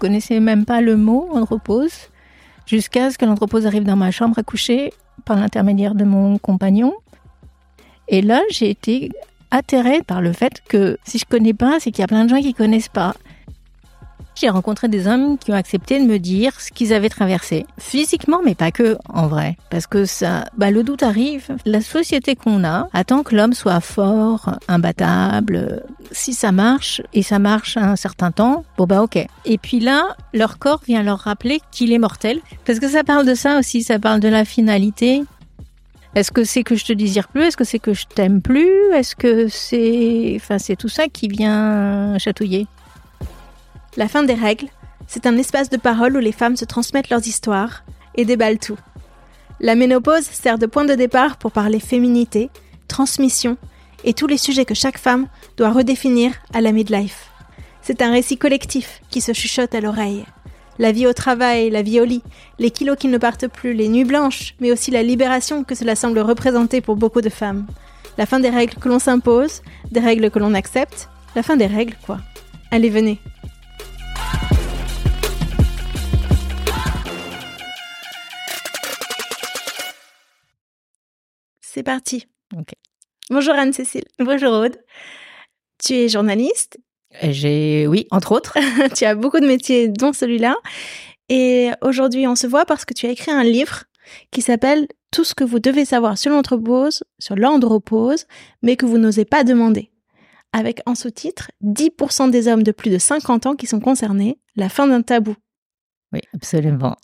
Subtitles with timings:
[0.00, 2.10] Connaissais même pas le mot andropause
[2.66, 4.92] jusqu'à ce que l'andropause arrive dans ma chambre à coucher
[5.24, 6.94] par l'intermédiaire de mon compagnon.
[8.08, 9.10] Et là, j'ai été
[9.50, 12.30] atterrée par le fait que si je connais pas, c'est qu'il y a plein de
[12.30, 13.14] gens qui connaissent pas.
[14.40, 18.40] J'ai rencontré des hommes qui ont accepté de me dire ce qu'ils avaient traversé, physiquement,
[18.42, 19.58] mais pas que, en vrai.
[19.68, 21.48] Parce que ça, bah, le doute arrive.
[21.66, 25.82] La société qu'on a attend que l'homme soit fort, imbattable.
[26.10, 29.18] Si ça marche, et ça marche un certain temps, bon bah ok.
[29.44, 32.40] Et puis là, leur corps vient leur rappeler qu'il est mortel.
[32.64, 35.22] Parce que ça parle de ça aussi, ça parle de la finalité.
[36.14, 37.42] Est-ce que c'est que je te désire plus?
[37.42, 38.90] Est-ce que c'est que je t'aime plus?
[38.94, 40.32] Est-ce que c'est...
[40.36, 42.66] Enfin, c'est tout ça qui vient chatouiller?
[43.96, 44.68] La fin des règles,
[45.08, 47.82] c'est un espace de parole où les femmes se transmettent leurs histoires
[48.14, 48.78] et déballent tout.
[49.58, 52.50] La ménopause sert de point de départ pour parler féminité,
[52.86, 53.56] transmission
[54.04, 57.30] et tous les sujets que chaque femme doit redéfinir à la midlife.
[57.82, 60.24] C'est un récit collectif qui se chuchote à l'oreille.
[60.78, 62.22] La vie au travail, la vie au lit,
[62.58, 65.96] les kilos qui ne partent plus, les nuits blanches, mais aussi la libération que cela
[65.96, 67.66] semble représenter pour beaucoup de femmes.
[68.18, 71.66] La fin des règles que l'on s'impose, des règles que l'on accepte, la fin des
[71.66, 72.18] règles quoi.
[72.70, 73.18] Allez, venez,
[81.80, 82.26] C'est parti.
[83.30, 84.04] Bonjour Anne-Cécile.
[84.18, 84.76] Bonjour Aude.
[85.82, 86.78] Tu es journaliste.
[87.22, 88.58] J'ai, oui, entre autres.
[88.94, 90.56] tu as beaucoup de métiers, dont celui-là.
[91.30, 93.84] Et aujourd'hui, on se voit parce que tu as écrit un livre
[94.30, 98.26] qui s'appelle Tout ce que vous devez savoir sur l'andropause, sur l'andropause,
[98.60, 99.90] mais que vous n'osez pas demander.
[100.52, 104.68] Avec en sous-titre 10% des hommes de plus de 50 ans qui sont concernés, la
[104.68, 105.34] fin d'un tabou.
[106.12, 106.98] Oui, absolument.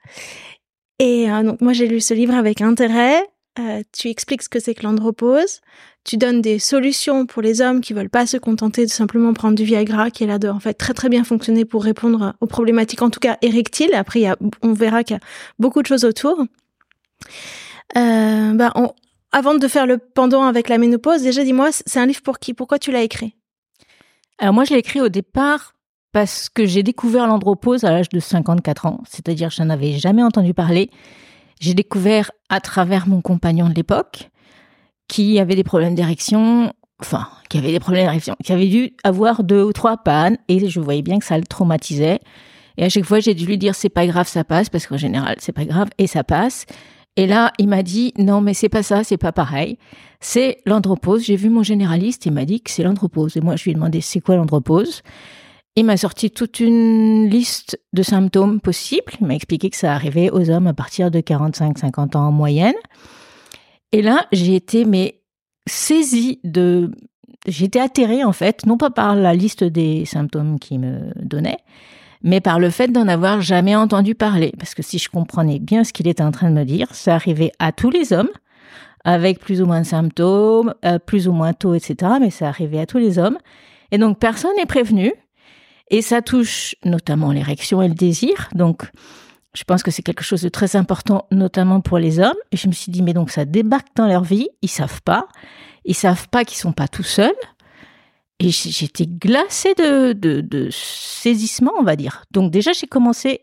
[0.98, 3.22] Et euh, donc moi j'ai lu ce livre avec intérêt.
[3.58, 5.60] Euh, tu expliques ce que c'est que l'andropause.
[6.04, 9.56] Tu donnes des solutions pour les hommes qui veulent pas se contenter de simplement prendre
[9.56, 12.46] du Viagra, qui est là de en fait très très bien fonctionner pour répondre aux
[12.46, 13.94] problématiques, en tout cas érectiles.
[13.94, 15.22] Après, y a, on verra qu'il y a
[15.58, 16.44] beaucoup de choses autour.
[17.96, 18.72] Euh, bah,
[19.32, 22.52] avant de faire le pendant avec la ménopause, déjà dis-moi, c'est un livre pour qui?
[22.52, 23.36] Pourquoi tu l'as écrit?
[24.38, 25.74] Alors moi, je l'ai écrit au départ
[26.12, 30.22] parce que j'ai découvert l'andropause à l'âge de 54 ans, c'est-à-dire je n'en avais jamais
[30.22, 30.90] entendu parler
[31.60, 34.30] j'ai découvert à travers mon compagnon de l'époque
[35.08, 39.44] qui avait des problèmes d'érection, enfin, qui avait des problèmes d'érection, qui avait dû avoir
[39.44, 42.20] deux ou trois pannes et je voyais bien que ça le traumatisait.
[42.76, 44.96] Et à chaque fois, j'ai dû lui dire c'est pas grave, ça passe parce qu'en
[44.96, 46.66] général, c'est pas grave et ça passe.
[47.16, 49.78] Et là, il m'a dit non, mais c'est pas ça, c'est pas pareil.
[50.20, 51.24] C'est l'andropause.
[51.24, 53.36] J'ai vu mon généraliste, il m'a dit que c'est l'andropause.
[53.36, 55.02] Et moi, je lui ai demandé c'est quoi l'andropause?
[55.78, 59.12] Il m'a sorti toute une liste de symptômes possibles.
[59.20, 62.74] Il m'a expliqué que ça arrivait aux hommes à partir de 45-50 ans en moyenne.
[63.92, 65.20] Et là, j'ai été mais
[65.68, 66.90] saisie de
[67.46, 71.58] j'étais atterrée en fait, non pas par la liste des symptômes qu'il me donnait,
[72.22, 74.52] mais par le fait d'en avoir jamais entendu parler.
[74.58, 77.14] Parce que si je comprenais bien ce qu'il était en train de me dire, ça
[77.14, 78.30] arrivait à tous les hommes,
[79.04, 82.12] avec plus ou moins de symptômes, euh, plus ou moins tôt, etc.
[82.20, 83.38] Mais ça arrivait à tous les hommes.
[83.92, 85.12] Et donc personne n'est prévenu.
[85.88, 88.48] Et ça touche notamment l'érection et le désir.
[88.54, 88.90] Donc,
[89.56, 92.36] Je pense que c'est quelque chose de très important, notamment pour les hommes.
[92.52, 95.28] Et je me suis dit, mais donc ça débarque dans leur vie, ils savent pas.
[95.86, 97.34] Ils savent pas qu'ils sont pas tout seuls.
[98.38, 102.24] Et j'étais glacée de, de, de saisissement, on va dire.
[102.32, 103.42] Donc déjà, j'ai commencé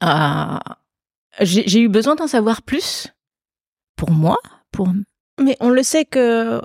[0.00, 0.78] à...
[1.40, 3.08] J'ai eu besoin d'en savoir plus
[3.94, 4.38] pour moi,
[4.72, 4.88] pour...
[5.38, 6.62] Mais on le sait que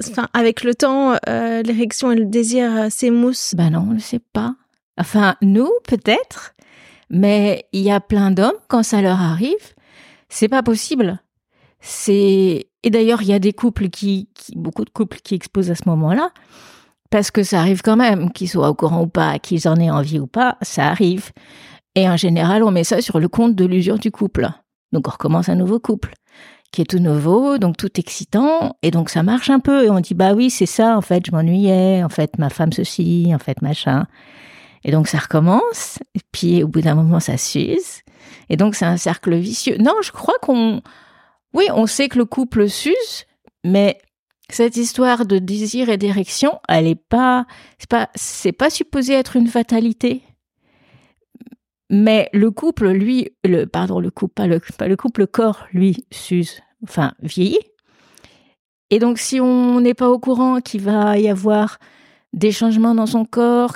[0.00, 3.54] enfin, avec le temps, euh, l'érection et le désir euh, s'émoussent.
[3.56, 4.54] Ben non, on ne sait pas.
[4.98, 6.54] Enfin, nous, peut-être,
[7.10, 9.74] mais il y a plein d'hommes, quand ça leur arrive,
[10.28, 11.20] c'est pas possible.
[11.80, 15.74] C'est et d'ailleurs, il y a des couples qui, beaucoup de couples qui exposent à
[15.74, 16.30] ce moment-là,
[17.10, 19.90] parce que ça arrive quand même, qu'ils soient au courant ou pas, qu'ils en aient
[19.90, 21.32] envie ou pas, ça arrive.
[21.96, 24.48] Et en général, on met ça sur le compte de l'usure du couple.
[24.92, 26.14] Donc on recommence un nouveau couple
[26.72, 30.00] qui est tout nouveau, donc tout excitant, et donc ça marche un peu, et on
[30.00, 33.38] dit bah oui c'est ça, en fait je m'ennuyais, en fait ma femme ceci, en
[33.38, 34.06] fait machin,
[34.84, 38.02] et donc ça recommence, et puis au bout d'un moment ça s'use,
[38.48, 39.76] et donc c'est un cercle vicieux.
[39.78, 40.82] Non, je crois qu'on,
[41.52, 43.24] oui, on sait que le couple s'use,
[43.64, 43.98] mais
[44.48, 47.46] cette histoire de désir et d'érection, elle est pas,
[47.78, 50.22] c'est pas, c'est pas supposé être une fatalité.
[51.90, 56.60] Mais le couple, lui, le, pardon, le couple, pas le, couple, le corps, lui, s'use,
[56.82, 57.60] enfin, vieillit.
[58.90, 61.78] Et donc, si on n'est pas au courant qu'il va y avoir
[62.32, 63.74] des changements dans son corps,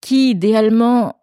[0.00, 1.16] qui idéalement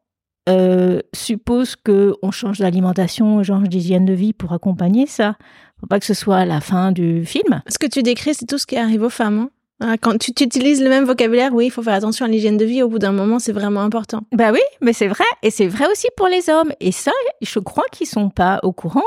[0.49, 5.35] euh, suppose qu'on change d'alimentation, change d'hygiène de vie pour accompagner ça?
[5.79, 7.61] Faut pas que ce soit la fin du film.
[7.67, 9.39] Ce que tu décris, c'est tout ce qui arrive aux femmes.
[9.39, 9.49] Hein.
[9.79, 12.65] Ah, quand tu, utilises le même vocabulaire, oui, il faut faire attention à l'hygiène de
[12.65, 12.81] vie.
[12.81, 14.21] Au bout d'un moment, c'est vraiment important.
[14.31, 15.25] Bah oui, mais c'est vrai.
[15.43, 16.71] Et c'est vrai aussi pour les hommes.
[16.79, 19.03] Et ça, je crois qu'ils sont pas au courant.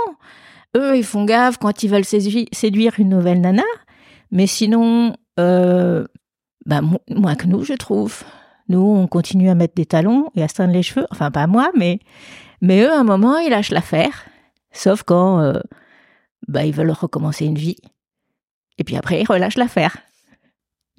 [0.77, 3.65] Eux, ils font gaffe quand ils veulent séduire une nouvelle nana.
[4.31, 6.07] Mais sinon, euh,
[6.67, 8.23] bah, moins que nous, je trouve.
[8.69, 11.07] Nous, on continue à mettre des talons et à se teindre les cheveux.
[11.11, 11.99] Enfin, pas moi, mais,
[12.61, 14.27] mais eux, à un moment, ils lâchent l'affaire.
[14.71, 15.59] Sauf quand euh,
[16.47, 17.79] bah, ils veulent recommencer une vie.
[18.79, 19.97] Et puis après, ils relâchent l'affaire.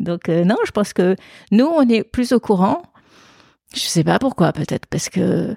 [0.01, 1.15] Donc euh, non, je pense que
[1.51, 2.81] nous, on est plus au courant.
[3.74, 5.56] Je sais pas pourquoi, peut-être parce que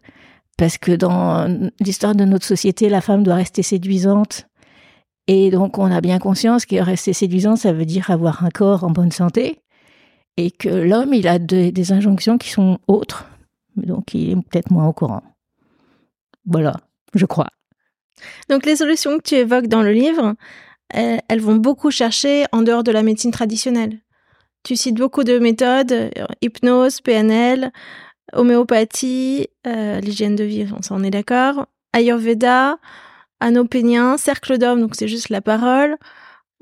[0.56, 1.48] parce que dans
[1.80, 4.46] l'histoire de notre société, la femme doit rester séduisante.
[5.26, 8.84] Et donc, on a bien conscience que rester séduisante, ça veut dire avoir un corps
[8.84, 9.62] en bonne santé.
[10.36, 13.26] Et que l'homme, il a des injonctions qui sont autres.
[13.76, 15.22] Donc, il est peut-être moins au courant.
[16.46, 16.76] Voilà,
[17.14, 17.48] je crois.
[18.48, 20.34] Donc, les solutions que tu évoques dans le livre,
[20.90, 24.03] elles vont beaucoup chercher en dehors de la médecine traditionnelle.
[24.64, 27.70] Tu cites beaucoup de méthodes, euh, hypnose, PNL,
[28.32, 32.78] homéopathie, euh, l'hygiène de vie, on s'en est d'accord, Ayurveda,
[33.40, 35.98] anopénien, cercle d'hommes, donc c'est juste la parole.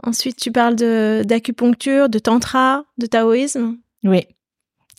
[0.03, 3.79] Ensuite, tu parles de d'acupuncture, de tantra, de taoïsme.
[4.03, 4.27] Oui.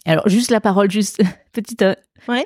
[0.06, 1.22] Alors juste la parole, juste
[1.54, 1.96] petite euh,
[2.30, 2.46] ouais.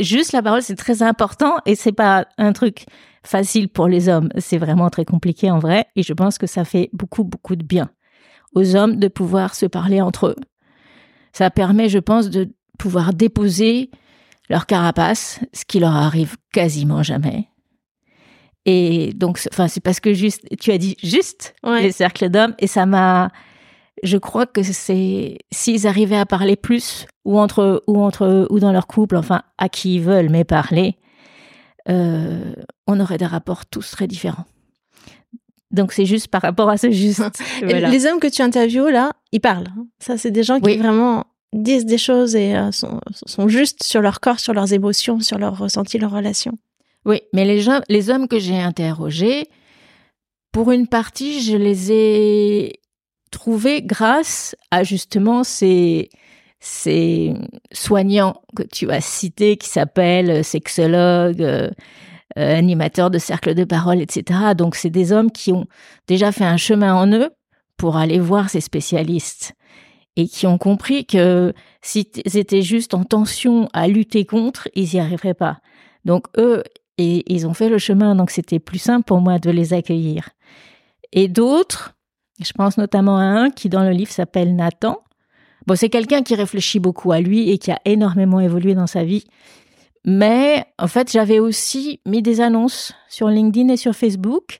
[0.00, 2.86] juste la parole, c'est très important et c'est pas un truc
[3.22, 4.30] facile pour les hommes.
[4.38, 7.62] C'est vraiment très compliqué en vrai et je pense que ça fait beaucoup beaucoup de
[7.62, 7.90] bien
[8.54, 10.36] aux hommes de pouvoir se parler entre eux.
[11.32, 12.48] Ça permet, je pense, de
[12.78, 13.90] pouvoir déposer
[14.48, 17.48] leur carapace, ce qui leur arrive quasiment jamais.
[18.64, 22.66] Et donc, enfin, c'est parce que juste, tu as dit juste les cercles d'hommes, et
[22.66, 23.30] ça m'a,
[24.02, 28.72] je crois que c'est s'ils arrivaient à parler plus ou entre ou entre ou dans
[28.72, 30.96] leur couple, enfin à qui ils veulent mais parler,
[31.88, 32.52] euh,
[32.86, 34.44] on aurait des rapports tous très différents.
[35.70, 37.22] Donc c'est juste par rapport à ce juste.
[37.62, 39.68] Les hommes que tu interviews là, ils parlent.
[39.76, 39.86] Hein.
[39.98, 44.00] Ça, c'est des gens qui vraiment disent des choses et euh, sont, sont, justes sur
[44.00, 46.58] leur corps, sur leurs émotions, sur leurs ressentis, leurs relations.
[47.04, 49.46] Oui, mais les, gens, les hommes que j'ai interrogés,
[50.52, 52.80] pour une partie, je les ai
[53.30, 56.10] trouvés grâce à justement ces,
[56.60, 57.34] ces
[57.72, 61.70] soignants que tu as cités qui s'appellent sexologues, euh, euh,
[62.38, 64.40] animateurs de cercles de parole, etc.
[64.56, 65.66] Donc c'est des hommes qui ont
[66.06, 67.30] déjà fait un chemin en eux
[67.76, 69.54] pour aller voir ces spécialistes
[70.16, 75.00] et qui ont compris que s'ils étaient juste en tension à lutter contre, ils n'y
[75.00, 75.58] arriveraient pas.
[76.04, 76.64] Donc eux,
[76.98, 80.30] et ils ont fait le chemin, donc c'était plus simple pour moi de les accueillir.
[81.12, 81.94] Et d'autres,
[82.42, 84.98] je pense notamment à un qui dans le livre s'appelle Nathan.
[85.66, 89.04] Bon, c'est quelqu'un qui réfléchit beaucoup à lui et qui a énormément évolué dans sa
[89.04, 89.24] vie
[90.10, 94.58] mais en fait, j'avais aussi mis des annonces sur LinkedIn et sur Facebook.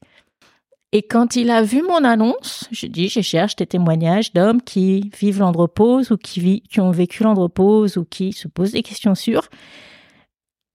[0.93, 5.11] Et quand il a vu mon annonce, je dis, je cherche des témoignages d'hommes qui
[5.19, 9.49] vivent l'andropause ou qui, qui ont vécu l'andropause ou qui se posent des questions sur.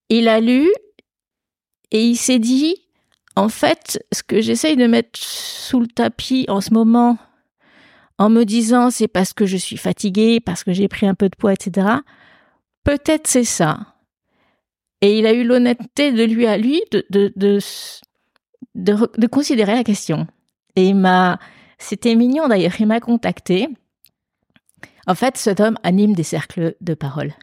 [0.10, 0.68] Il a lu
[1.92, 2.76] et il s'est dit,
[3.36, 7.20] en fait, ce que j'essaye de mettre sous le tapis en ce moment,
[8.18, 11.30] en me disant c'est parce que je suis fatiguée, parce que j'ai pris un peu
[11.30, 11.90] de poids, etc.
[12.84, 13.93] Peut-être c'est ça.
[15.04, 17.60] Et il a eu l'honnêteté de lui à lui de, de, de,
[18.74, 20.28] de, considérer la question.
[20.78, 21.40] Et il m'a,
[21.78, 23.68] c'était mignon d'ailleurs, il m'a contacté.
[25.06, 27.34] En fait, cet homme anime des cercles de parole.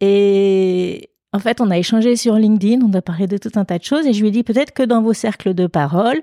[0.00, 3.78] Et en fait, on a échangé sur LinkedIn, on a parlé de tout un tas
[3.78, 6.20] de choses, et je lui ai dit peut-être que dans vos cercles de parole,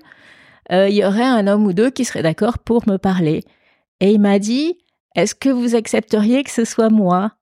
[0.70, 3.44] euh, il y aurait un homme ou deux qui serait d'accord pour me parler.
[4.00, 4.76] Et il m'a dit,
[5.16, 7.32] est-ce que vous accepteriez que ce soit moi?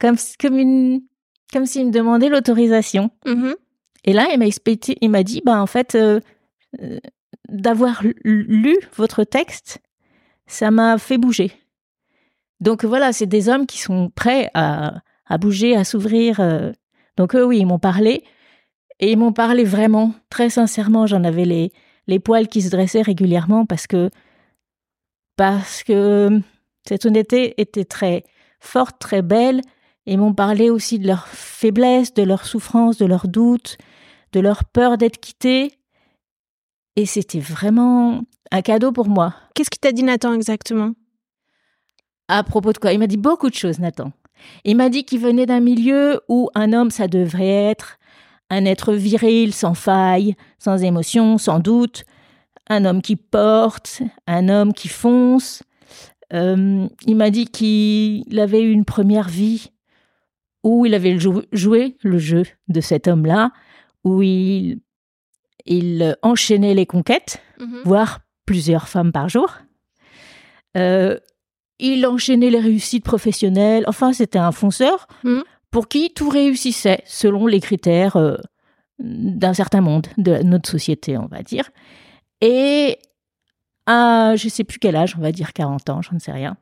[0.00, 1.02] Comme, comme, une,
[1.52, 3.10] comme s'il me demandait l'autorisation.
[3.26, 3.54] Mhm.
[4.04, 6.20] Et là, il m'a expliqué, il m'a dit, bah, en fait, euh,
[6.80, 6.98] euh,
[7.48, 9.80] d'avoir lu votre texte,
[10.46, 11.52] ça m'a fait bouger.
[12.60, 16.40] Donc voilà, c'est des hommes qui sont prêts à, à bouger, à s'ouvrir.
[16.40, 16.72] euh.
[17.16, 18.22] Donc eux, oui, ils m'ont parlé.
[18.98, 21.06] Et ils m'ont parlé vraiment, très sincèrement.
[21.06, 21.72] J'en avais les,
[22.06, 24.08] les poils qui se dressaient régulièrement parce que,
[25.36, 26.40] parce que
[26.88, 28.24] cette honnêteté était très
[28.60, 29.60] forte, très belle.
[30.06, 33.76] Ils m'ont parlé aussi de leur faiblesse, de leur souffrance, de leurs doutes,
[34.32, 35.72] de leur peur d'être quittés.
[36.94, 38.22] Et c'était vraiment
[38.52, 39.34] un cadeau pour moi.
[39.54, 40.92] Qu'est-ce qu'il t'a dit Nathan exactement?
[42.28, 42.92] À propos de quoi?
[42.92, 44.12] Il m'a dit beaucoup de choses, Nathan.
[44.64, 47.98] Il m'a dit qu'il venait d'un milieu où un homme, ça devrait être
[48.48, 52.04] un être viril, sans faille, sans émotion, sans doute,
[52.68, 55.62] un homme qui porte, un homme qui fonce.
[56.32, 59.70] Euh, il m'a dit qu'il avait eu une première vie
[60.66, 63.50] où il avait jou- joué le jeu de cet homme-là,
[64.04, 64.80] où il,
[65.64, 67.40] il enchaînait les conquêtes,
[67.84, 69.56] voire plusieurs femmes par jour.
[70.76, 71.18] Euh,
[71.78, 73.84] il enchaînait les réussites professionnelles.
[73.86, 75.42] Enfin, c'était un fonceur Mhm.
[75.70, 78.36] pour qui tout réussissait selon les critères euh,
[78.98, 81.70] d'un certain monde, de notre société, on va dire.
[82.40, 82.98] Et
[83.86, 86.56] à je sais plus quel âge, on va dire 40 ans, j'en sais rien.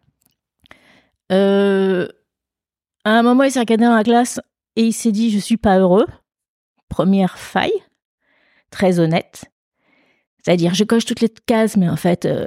[1.32, 2.08] Euh,
[3.04, 4.40] à un moment, il s'est regardé dans la classe
[4.76, 6.06] et il s'est dit Je suis pas heureux.
[6.88, 7.82] Première faille,
[8.70, 9.44] très honnête.
[10.42, 12.44] C'est-à-dire, je coche toutes les cases, mais en fait, euh,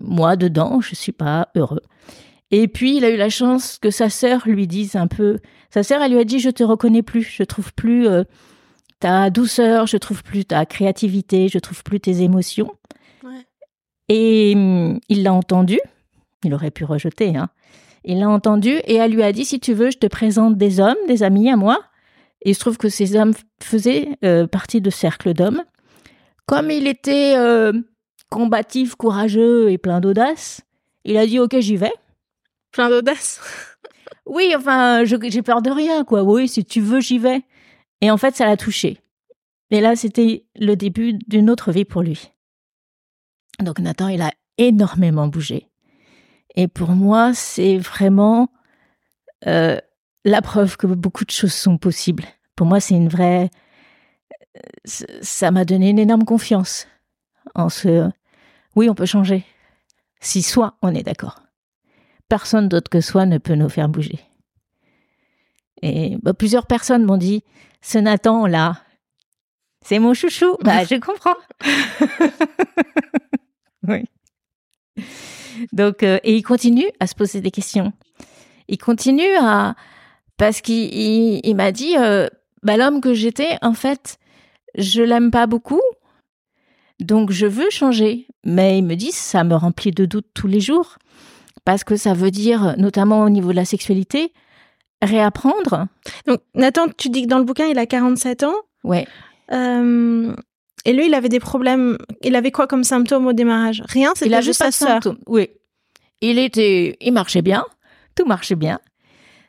[0.00, 1.82] moi, dedans, je suis pas heureux.
[2.50, 5.38] Et puis, il a eu la chance que sa sœur lui dise un peu.
[5.70, 8.24] Sa sœur, elle lui a dit Je te reconnais plus, je trouve plus euh,
[9.00, 12.72] ta douceur, je trouve plus ta créativité, je trouve plus tes émotions.
[13.22, 13.46] Ouais.
[14.08, 15.78] Et hum, il l'a entendu.
[16.44, 17.48] Il aurait pu rejeter, hein.
[18.04, 20.80] Il l'a entendu et elle lui a dit Si tu veux, je te présente des
[20.80, 21.80] hommes, des amis à moi.
[22.42, 25.64] Et il se trouve que ces hommes faisaient euh, partie de cercles d'hommes.
[26.46, 27.72] Comme il était euh,
[28.30, 30.62] combatif, courageux et plein d'audace,
[31.04, 31.92] il a dit Ok, j'y vais.
[32.72, 33.40] Plein d'audace.
[34.28, 36.22] Oui, enfin, j'ai peur de rien, quoi.
[36.22, 37.40] Oui, si tu veux, j'y vais.
[38.02, 38.98] Et en fait, ça l'a touché.
[39.70, 42.30] Et là, c'était le début d'une autre vie pour lui.
[43.62, 45.68] Donc Nathan, il a énormément bougé.
[46.60, 48.48] Et pour moi, c'est vraiment
[49.46, 49.78] euh,
[50.24, 52.24] la preuve que beaucoup de choses sont possibles.
[52.56, 53.48] Pour moi, c'est une vraie...
[54.84, 56.88] c- Ça m'a donné une énorme confiance
[57.54, 58.10] en ce...
[58.74, 59.44] Oui, on peut changer.
[60.20, 61.42] Si soi, on est d'accord.
[62.28, 64.18] Personne d'autre que soi ne peut nous faire bouger.
[65.80, 67.44] Et bah, plusieurs personnes m'ont dit,
[67.82, 68.82] ce Nathan-là,
[69.84, 70.56] c'est mon chouchou.
[70.62, 71.36] Bah, je comprends.
[73.86, 74.04] oui.
[75.72, 77.92] Donc, euh, et il continue à se poser des questions.
[78.68, 79.74] Il continue à...
[80.36, 82.28] Parce qu'il il, il m'a dit, euh,
[82.62, 84.18] bah, l'homme que j'étais, en fait,
[84.76, 85.80] je l'aime pas beaucoup.
[87.00, 88.26] Donc, je veux changer.
[88.44, 90.98] Mais il me dit, ça me remplit de doutes tous les jours.
[91.64, 94.32] Parce que ça veut dire, notamment au niveau de la sexualité,
[95.02, 95.86] réapprendre.
[96.26, 98.54] Donc, Nathan, tu dis que dans le bouquin, il a 47 ans.
[98.84, 99.06] Ouais.
[99.52, 100.34] Euh,
[100.84, 101.98] et lui, il avait des problèmes.
[102.22, 103.82] Il avait quoi comme symptômes au démarrage?
[103.88, 105.16] Rien, c'était juste pas sa sœur.
[105.26, 105.48] Oui.
[106.20, 107.64] Il était, il marchait bien.
[108.14, 108.80] Tout marchait bien.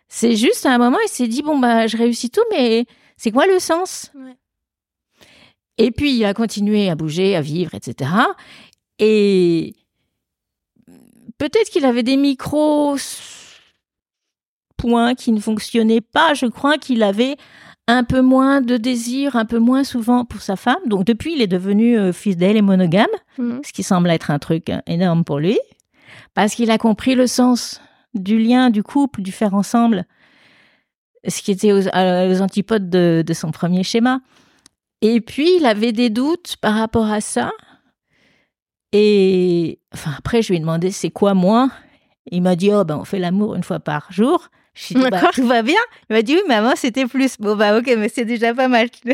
[0.08, 2.86] C'est juste à un moment, il s'est dit bon bah je réussis tout, mais
[3.18, 4.12] c'est quoi le sens?
[4.16, 4.36] Ouais.
[5.78, 8.12] Et puis il a continué à bouger, à vivre, etc.
[8.98, 9.76] Et
[11.38, 12.98] peut-être qu'il avait des micros
[14.78, 16.34] points qui ne fonctionnaient pas.
[16.34, 17.38] Je crois qu'il avait
[17.92, 20.80] un peu moins de désir, un peu moins souvent pour sa femme.
[20.86, 23.62] Donc depuis, il est devenu euh, fidèle et monogame Mhm.
[23.66, 25.58] ce qui semble être un truc euh, énorme pour lui,
[26.34, 27.82] parce qu'il a compris le sens
[28.14, 30.06] du lien, du couple, du faire ensemble,
[31.28, 34.20] ce qui était aux, antipodes de, de son premier schéma.
[35.02, 37.52] Et puis, il avait des doutes par rapport à ça.
[38.92, 41.70] Et enfin, après, je lui ai demandé c'est quoi moi?
[42.32, 44.50] Il m'a dit oh ben on fait l'amour une fois par jour.
[44.88, 45.80] Je ai dit bah, tout va bien.
[46.10, 47.36] Il m'a dit oui, maman, c'était plus.
[47.40, 48.88] Bon bah ok, mais c'est déjà pas mal.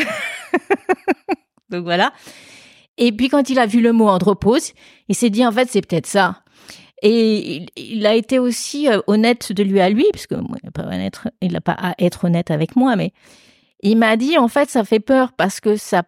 [1.69, 2.13] Donc voilà.
[2.97, 4.73] Et puis quand il a vu le mot andropause,
[5.09, 6.41] il s'est dit en fait c'est peut-être ça.
[7.01, 10.65] Et il, il a été aussi euh, honnête de lui à lui, puisque moi, il
[10.65, 13.11] n'a pas, honnête- il n'a pas à être honnête avec moi, mais
[13.81, 16.03] il m'a dit en fait ça fait peur parce que ça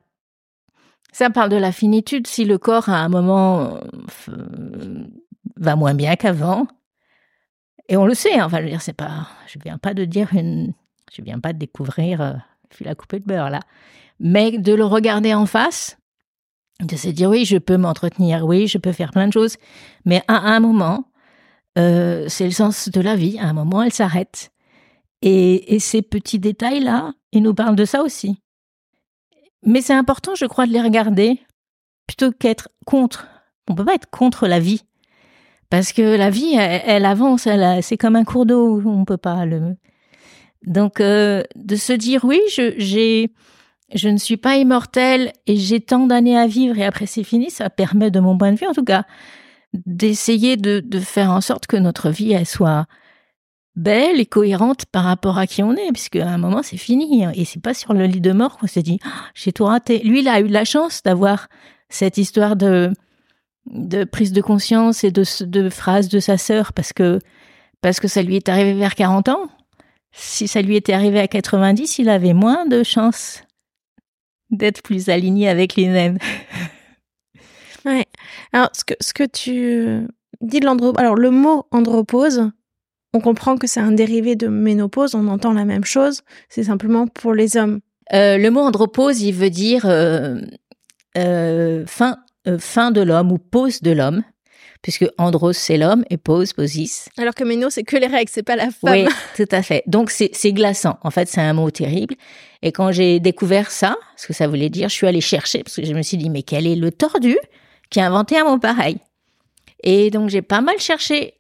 [1.12, 2.28] ça parle de la finitude.
[2.28, 3.80] Si le corps à un moment
[4.30, 5.04] euh,
[5.58, 6.68] va moins bien qu'avant,
[7.90, 10.06] et on le sait, hein, enfin je veux dire c'est pas, je viens pas de
[10.06, 10.74] dire une,
[11.12, 12.34] je viens pas de découvrir euh,
[12.70, 13.60] fil à couper de beurre là,
[14.20, 15.98] mais de le regarder en face,
[16.82, 19.58] de se dire oui je peux m'entretenir, oui je peux faire plein de choses,
[20.06, 21.06] mais à un moment
[21.78, 23.38] euh, c'est le sens de la vie.
[23.40, 24.52] À un moment elle s'arrête.
[25.22, 28.40] Et, ces petits détails-là, ils nous parlent de ça aussi.
[29.64, 31.42] Mais c'est important, je crois, de les regarder
[32.06, 33.28] plutôt qu'être contre.
[33.68, 34.84] On peut pas être contre la vie.
[35.70, 39.46] Parce que la vie, elle, avance, elle, c'est comme un cours d'eau, on peut pas
[39.46, 39.76] le.
[40.66, 43.32] Donc, euh, de se dire oui, je, j'ai,
[43.94, 47.50] je ne suis pas immortel et j'ai tant d'années à vivre et après c'est fini,
[47.50, 49.04] ça permet, de mon point de vue en tout cas,
[49.74, 52.86] d'essayer de, faire en sorte que notre vie, soit
[53.76, 57.24] belle et cohérente par rapport à qui on est, puisque à un moment c'est fini
[57.24, 59.66] hein, et c'est pas sur le lit de mort qu'on s'est dit ah, j'ai tout
[59.66, 60.00] raté.
[60.00, 61.48] Lui, il a eu la chance d'avoir
[61.90, 62.92] cette histoire de
[63.72, 67.20] de prise de conscience et de, de phrases de sa sœur parce que
[67.82, 69.50] parce que ça lui est arrivé vers 40 ans.
[70.12, 73.44] Si ça lui était arrivé à 90, il avait moins de chances
[74.50, 76.18] d'être plus aligné avec les naines.
[77.86, 78.06] ouais.
[78.54, 80.08] Alors ce que ce que tu
[80.42, 82.50] dis de l'andropause, alors le mot andropause,
[83.14, 87.08] on comprend que c'est un dérivé de ménopause, on entend la même chose, c'est simplement
[87.08, 87.80] pour les hommes.
[88.14, 90.40] Euh, le mot andropause, il veut dire euh,
[91.18, 92.18] euh, fin,
[92.58, 94.24] fin de l'homme ou pause de l'homme,
[94.82, 97.10] puisque andros c'est l'homme et pause, posis.
[97.18, 98.94] Alors que méno c'est que les règles, c'est pas la femme.
[98.94, 99.84] Oui, tout à fait.
[99.88, 100.98] Donc c'est glaçant.
[101.04, 102.16] En fait, c'est un mot terrible.
[102.62, 105.76] Et quand j'ai découvert ça, ce que ça voulait dire, je suis allée chercher parce
[105.76, 107.38] que je me suis dit mais quel est le tordu
[107.90, 108.98] qui a inventé un mot pareil?
[109.84, 111.34] Et donc j'ai pas mal cherché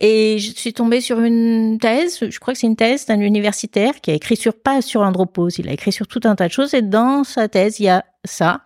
[0.00, 4.00] et je suis tombée sur une thèse, je crois que c'est une thèse d'un universitaire
[4.02, 6.52] qui a écrit sur, pas sur l'andropause, il a écrit sur tout un tas de
[6.52, 8.60] choses et dans sa thèse, il y a ça.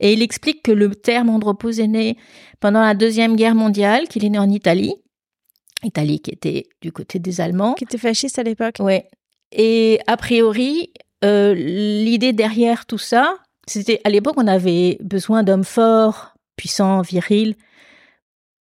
[0.00, 2.16] Et il explique que le terme andropause est né
[2.58, 4.94] pendant la Deuxième Guerre mondiale, qu'il est né en Italie.
[5.82, 7.74] Italie qui était du côté des Allemands.
[7.74, 8.76] Qui était fasciste à l'époque.
[8.80, 9.08] Ouais.
[9.52, 10.92] Et a priori,
[11.24, 13.36] euh, l'idée derrière tout ça,
[13.66, 17.56] c'était à l'époque, on avait besoin d'hommes forts, puissants, virils,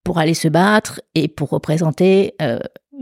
[0.03, 2.59] pour aller se battre et pour représenter euh,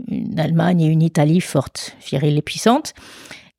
[0.08, 2.94] une Allemagne et une Italie fortes, viriles et puissantes.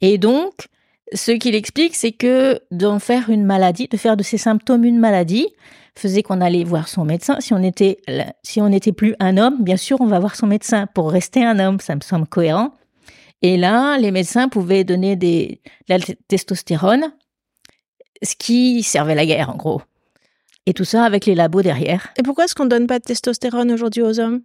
[0.02, 0.68] Et donc,
[1.14, 5.00] ce qu'il explique, c'est que d'en faire une maladie, de faire de ces symptômes une
[5.00, 5.48] maladie,
[5.96, 7.38] faisait qu'on allait voir son médecin.
[7.40, 8.00] Si on était,
[8.44, 11.46] si on n'était plus un homme, bien sûr, on va voir son médecin pour rester
[11.46, 11.80] un homme.
[11.80, 12.74] Ça me semble cohérent.
[13.42, 17.14] Et là, les médecins pouvaient donner des, de la testostérone,
[18.22, 19.82] ce qui servait la guerre, en gros.
[20.66, 22.10] Et tout ça avec les labos derrière.
[22.18, 24.42] Et pourquoi est-ce qu'on donne pas de testostérone aujourd'hui aux hommes?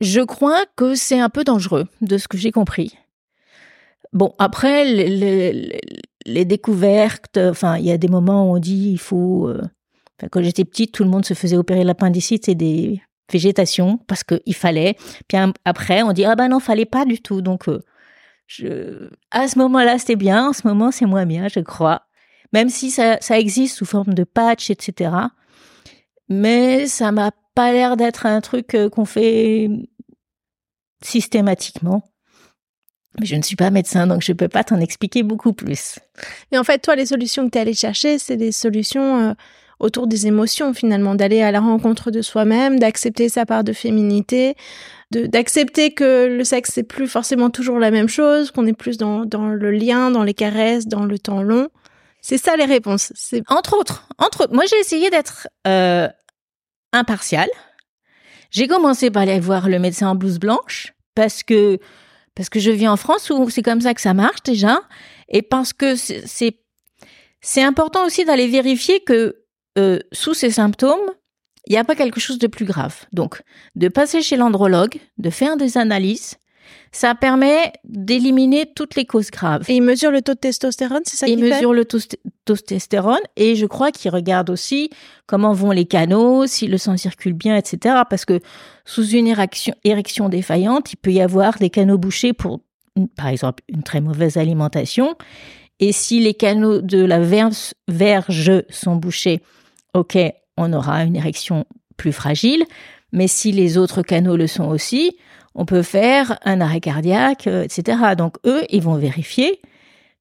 [0.00, 2.96] Je crois que c'est un peu dangereux, de ce que j'ai compris.
[4.12, 9.48] Bon, après, les, découvertes, enfin, il y a des moments où on dit il faut.
[9.48, 9.62] Euh,
[10.30, 14.54] quand j'étais petite, tout le monde se faisait opérer l'appendicite et des végétations parce qu'il
[14.54, 14.96] fallait.
[15.28, 17.40] Puis après, on dit ah ben non, fallait pas du tout.
[17.40, 20.48] Donc, euh, à ce moment-là, c'était bien.
[20.48, 22.02] En ce moment, c'est moins bien, je crois.
[22.52, 25.10] Même si ça, ça existe sous forme de patch, etc
[26.28, 29.68] mais ça m'a pas l'air d'être un truc euh, qu'on fait
[31.02, 32.02] systématiquement.
[33.20, 35.98] Mais je ne suis pas médecin, donc je ne peux pas t'en expliquer beaucoup plus.
[36.52, 39.34] Mais en fait, toi, les solutions que tu es allé chercher, c'est des solutions euh,
[39.80, 44.54] autour des émotions, finalement, d'aller à la rencontre de soi-même, d'accepter sa part de féminité,
[45.10, 49.24] d'accepter que le sexe, c'est plus forcément toujours la même chose, qu'on est plus dans,
[49.24, 51.68] dans le lien, dans les caresses, dans le temps long.
[52.20, 53.12] C'est ça les réponses.
[53.14, 56.08] C'est entre autres, entre Moi, j'ai essayé d'être euh,
[56.92, 57.48] impartiale.
[58.50, 61.78] J'ai commencé par aller voir le médecin en blouse blanche parce que
[62.38, 64.80] parce que je vis en France où c'est comme ça que ça marche déjà
[65.28, 66.60] et parce que c'est
[67.40, 69.42] c'est important aussi d'aller vérifier que
[69.76, 71.10] euh, sous ces symptômes
[71.66, 73.04] il n'y a pas quelque chose de plus grave.
[73.12, 73.42] Donc,
[73.74, 76.36] de passer chez l'andrologue, de faire des analyses,
[76.92, 79.64] ça permet d'éliminer toutes les causes graves.
[79.68, 81.48] Et il mesure le taux de testostérone, c'est ça qu'il fait?
[81.48, 82.04] Il mesure le taux de
[82.44, 84.90] testostérone et je crois qu'il regarde aussi
[85.26, 87.96] comment vont les canaux, si le sang circule bien, etc.
[88.08, 88.40] Parce que
[88.84, 92.60] sous une érection, érection défaillante, il peut y avoir des canaux bouchés pour,
[93.16, 95.14] par exemple, une très mauvaise alimentation.
[95.80, 99.42] Et si les canaux de la verge, verge sont bouchés,
[99.94, 100.18] ok,
[100.56, 102.64] on aura une érection plus fragile.
[103.12, 105.16] Mais si les autres canaux le sont aussi,
[105.54, 108.14] on peut faire un arrêt cardiaque, euh, etc.
[108.16, 109.60] Donc eux, ils vont vérifier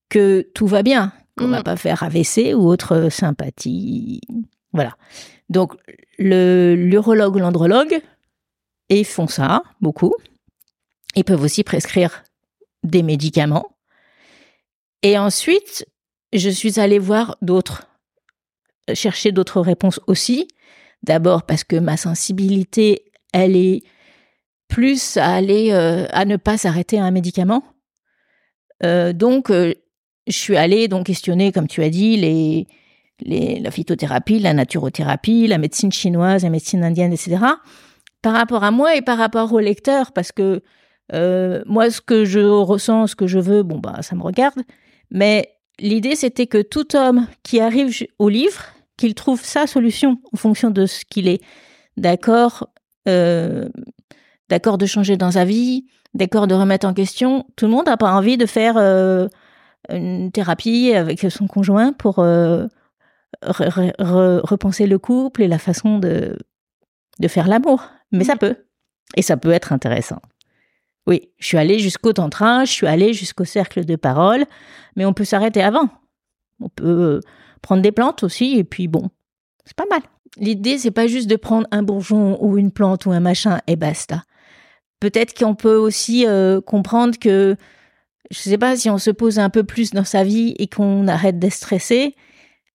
[0.09, 1.63] que tout va bien, qu'on ne va mm.
[1.63, 4.21] pas faire AVC ou autre sympathie.
[4.73, 4.95] Voilà.
[5.49, 5.73] Donc
[6.17, 8.01] le l'urologue, l'andrologue,
[8.89, 10.13] ils font ça beaucoup.
[11.15, 12.23] Ils peuvent aussi prescrire
[12.83, 13.75] des médicaments.
[15.03, 15.85] Et ensuite,
[16.33, 17.87] je suis allée voir d'autres,
[18.93, 20.47] chercher d'autres réponses aussi.
[21.03, 23.83] D'abord parce que ma sensibilité, elle est
[24.67, 27.63] plus à aller euh, à ne pas s'arrêter à un médicament.
[28.83, 29.73] Euh, donc, euh,
[30.27, 35.57] je suis allée donc questionner, comme tu as dit, les, la phytothérapie, la naturothérapie, la
[35.57, 37.37] médecine chinoise, la médecine indienne, etc.
[38.21, 40.61] Par rapport à moi et par rapport au lecteur, parce que
[41.65, 44.61] moi, ce que je ressens, ce que je veux, bon bah, ça me regarde.
[45.09, 45.49] Mais
[45.79, 48.65] l'idée, c'était que tout homme qui arrive au livre,
[48.97, 51.41] qu'il trouve sa solution en fonction de ce qu'il est
[51.95, 52.67] d'accord,
[54.49, 57.45] d'accord de changer dans sa vie, d'accord de remettre en question.
[57.55, 59.27] Tout le monde n'a pas envie de faire euh,
[59.89, 62.67] une thérapie avec son conjoint pour euh,
[63.43, 66.37] repenser le couple et la façon de,
[67.19, 67.89] de faire l'amour.
[68.11, 68.55] Mais ça peut.
[69.15, 70.19] Et ça peut être intéressant.
[71.07, 74.45] Oui, je suis allée jusqu'au tantra, je suis allée jusqu'au cercle de parole,
[74.97, 75.89] mais on peut s'arrêter avant.
[76.59, 77.21] On peut
[77.61, 79.09] prendre des plantes aussi, et puis bon,
[79.63, 80.01] c'est pas mal.
[80.37, 83.77] L'idée, c'est pas juste de prendre un bourgeon ou une plante ou un machin et
[83.77, 84.23] basta.
[84.99, 87.55] Peut-être qu'on peut aussi euh, comprendre que,
[88.31, 91.07] je sais pas, si on se pose un peu plus dans sa vie et qu'on
[91.07, 92.15] arrête d'être stressé,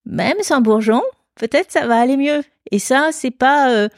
[0.07, 1.03] même sans bourgeon,
[1.37, 2.43] peut-être ça va aller mieux.
[2.71, 3.89] Et ça, c'est pas, euh,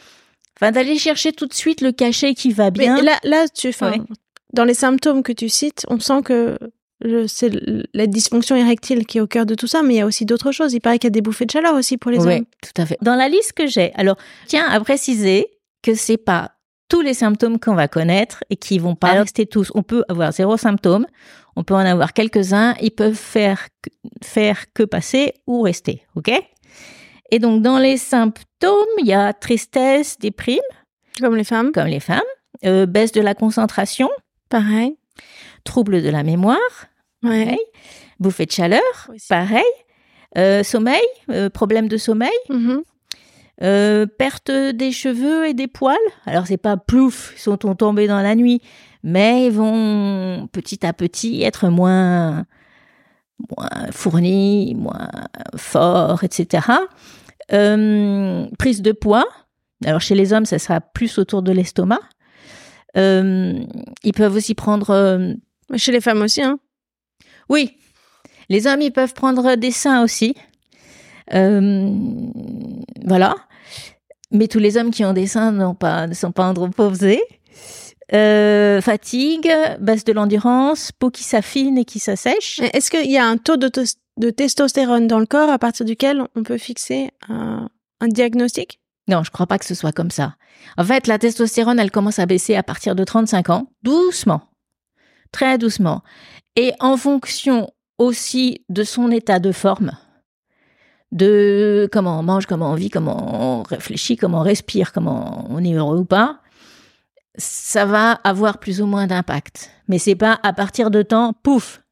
[0.56, 2.96] enfin, d'aller chercher tout de suite le cachet qui va bien.
[2.96, 3.94] Mais là, là, tu, enfin,
[4.52, 6.58] dans les symptômes que tu cites, on sent que
[7.26, 7.50] c'est
[7.92, 10.24] la dysfonction érectile qui est au cœur de tout ça, mais il y a aussi
[10.24, 10.72] d'autres choses.
[10.72, 12.44] Il paraît qu'il y a des bouffées de chaleur aussi pour les oui, hommes.
[12.62, 12.96] tout à fait.
[13.02, 15.48] Dans la liste que j'ai, alors, tiens à préciser
[15.82, 16.52] que c'est pas
[16.88, 19.70] tous les symptômes qu'on va connaître et qui vont pas rester tous.
[19.74, 21.06] On peut avoir zéro symptôme,
[21.56, 23.68] on peut en avoir quelques-uns, ils peuvent faire,
[24.22, 26.30] faire que passer ou rester, ok?
[27.30, 30.58] Et donc, dans les symptômes, il y a tristesse, déprime.
[31.20, 31.72] Comme les femmes.
[31.72, 32.20] Comme les femmes.
[32.64, 34.08] Euh, baisse de la concentration,
[34.48, 34.96] Pareil.
[35.64, 36.58] Trouble de la mémoire.
[37.24, 37.58] Ouais.
[38.20, 39.10] Bouffée de chaleur.
[39.28, 39.64] Pareil.
[40.38, 41.02] Euh, sommeil.
[41.30, 42.30] Euh, problème de sommeil.
[42.50, 42.82] Mm-hmm.
[43.62, 45.96] Euh, perte des cheveux et des poils.
[46.26, 48.60] Alors c'est pas plouf, ils sont tombés dans la nuit,
[49.04, 52.46] mais ils vont petit à petit être moins
[53.56, 55.08] moins fournis, moins
[55.56, 56.66] forts, etc.
[57.48, 59.26] prise de poids.
[59.84, 62.00] Alors chez les hommes, ça sera plus autour de l'estomac.
[62.96, 63.64] Euh,
[64.02, 64.90] ils peuvent aussi prendre.
[64.90, 65.34] Euh,
[65.76, 66.58] Chez les femmes aussi, hein?
[67.48, 67.76] Oui.
[68.48, 70.34] Les hommes, ils peuvent prendre des seins aussi.
[71.32, 71.90] Euh,
[73.04, 73.34] voilà.
[74.30, 77.22] Mais tous les hommes qui ont des seins n'ont pas, ne sont pas androposés.
[78.12, 82.60] Euh, fatigue, baisse de l'endurance, peau qui s'affine et qui s'assèche.
[82.72, 83.70] Est-ce qu'il y a un taux de,
[84.18, 88.80] de, testostérone dans le corps à partir duquel on peut fixer un, un diagnostic?
[89.08, 90.34] Non, je crois pas que ce soit comme ça.
[90.76, 94.42] En fait, la testostérone, elle commence à baisser à partir de 35 ans, doucement,
[95.32, 96.02] très doucement.
[96.56, 99.92] Et en fonction aussi de son état de forme,
[101.14, 105.64] de comment on mange, comment on vit, comment on réfléchit, comment on respire, comment on
[105.64, 106.40] est heureux ou pas,
[107.36, 109.70] ça va avoir plus ou moins d'impact.
[109.88, 111.82] Mais c'est pas à partir de temps, pouf.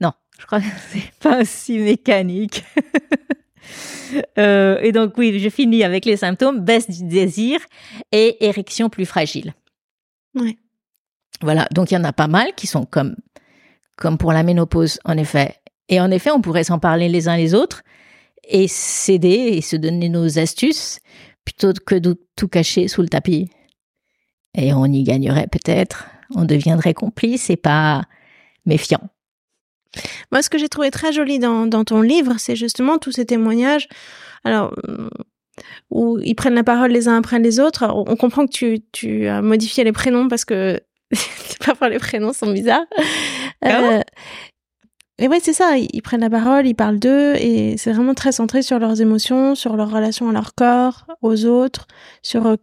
[0.00, 2.64] Non, je crois que c'est pas aussi mécanique.
[4.38, 7.60] Euh, et donc oui, je finis avec les symptômes baisse du désir
[8.10, 9.54] et érection plus fragile.
[10.34, 10.56] Ouais.
[11.42, 13.14] Voilà, donc il y en a pas mal qui sont comme
[13.94, 15.54] comme pour la ménopause en effet.
[15.88, 17.84] Et en effet, on pourrait s'en parler les uns les autres
[18.50, 21.00] et s'aider et se donner nos astuces
[21.44, 23.48] plutôt que de tout cacher sous le tapis.
[24.54, 28.02] Et on y gagnerait peut-être, on deviendrait complice et pas
[28.66, 29.00] méfiant.
[30.30, 33.26] Moi, ce que j'ai trouvé très joli dans, dans ton livre, c'est justement tous ces
[33.26, 33.88] témoignages.
[34.44, 35.08] Alors, euh,
[35.90, 37.84] où ils prennent la parole les uns après les autres.
[37.92, 40.80] on comprend que tu, tu as modifié les prénoms parce que
[41.64, 42.86] parfois les prénoms sont bizarres.
[43.64, 44.00] Euh,
[45.20, 45.76] et ouais, c'est ça.
[45.76, 49.54] Ils prennent la parole, ils parlent d'eux, et c'est vraiment très centré sur leurs émotions,
[49.54, 51.86] sur leur relation à leur corps, aux autres,
[52.22, 52.56] sur euh,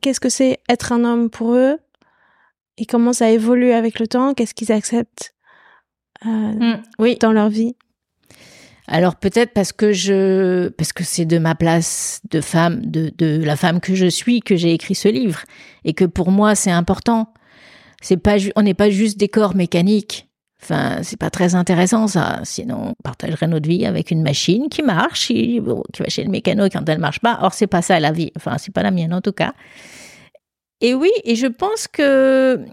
[0.00, 1.78] qu'est-ce que c'est être un homme pour eux,
[2.78, 5.34] et comment ça évolue avec le temps, qu'est-ce qu'ils acceptent
[6.24, 7.16] euh, mm, oui.
[7.20, 7.76] dans leur vie
[8.92, 13.40] alors peut-être parce que je parce que c'est de ma place de femme de, de
[13.44, 15.44] la femme que je suis que j'ai écrit ce livre
[15.84, 17.32] et que pour moi c'est important.
[18.02, 20.29] C'est pas on n'est pas juste des corps mécaniques.
[20.62, 22.40] Enfin, c'est pas très intéressant ça.
[22.44, 25.74] Sinon, on partagerait notre vie avec une machine qui marche, qui, va
[26.08, 27.38] chez le mécano quand elle marche pas.
[27.42, 28.30] Or, c'est pas ça la vie.
[28.36, 29.54] Enfin, c'est pas la mienne en tout cas.
[30.80, 32.64] Et oui, et je pense que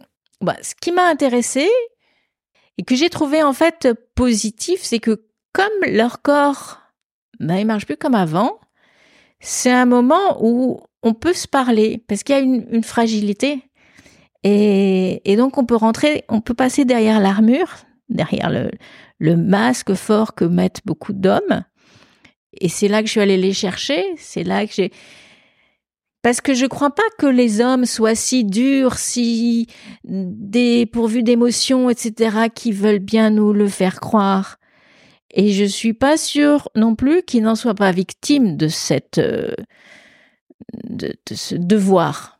[0.41, 1.69] bah, ce qui m'a intéressé
[2.77, 6.79] et que j'ai trouvé en fait positif, c'est que comme leur corps,
[7.39, 8.59] ben, il marche plus comme avant,
[9.39, 13.63] c'est un moment où on peut se parler parce qu'il y a une, fragilité.
[14.43, 17.75] Et, donc on peut rentrer, on peut passer derrière l'armure,
[18.09, 18.49] derrière
[19.19, 21.63] le, masque fort que mettent beaucoup d'hommes.
[22.53, 24.03] Et c'est là que je suis allée les chercher.
[24.17, 24.91] C'est là que j'ai.
[26.21, 29.67] Parce que je ne crois pas que les hommes soient si durs, si
[30.03, 34.57] dépourvus d'émotions, etc., qui veulent bien nous le faire croire.
[35.31, 39.51] Et je suis pas sûre non plus qu'ils n'en soient pas victimes de cette, euh,
[40.83, 42.36] de, ce devoir.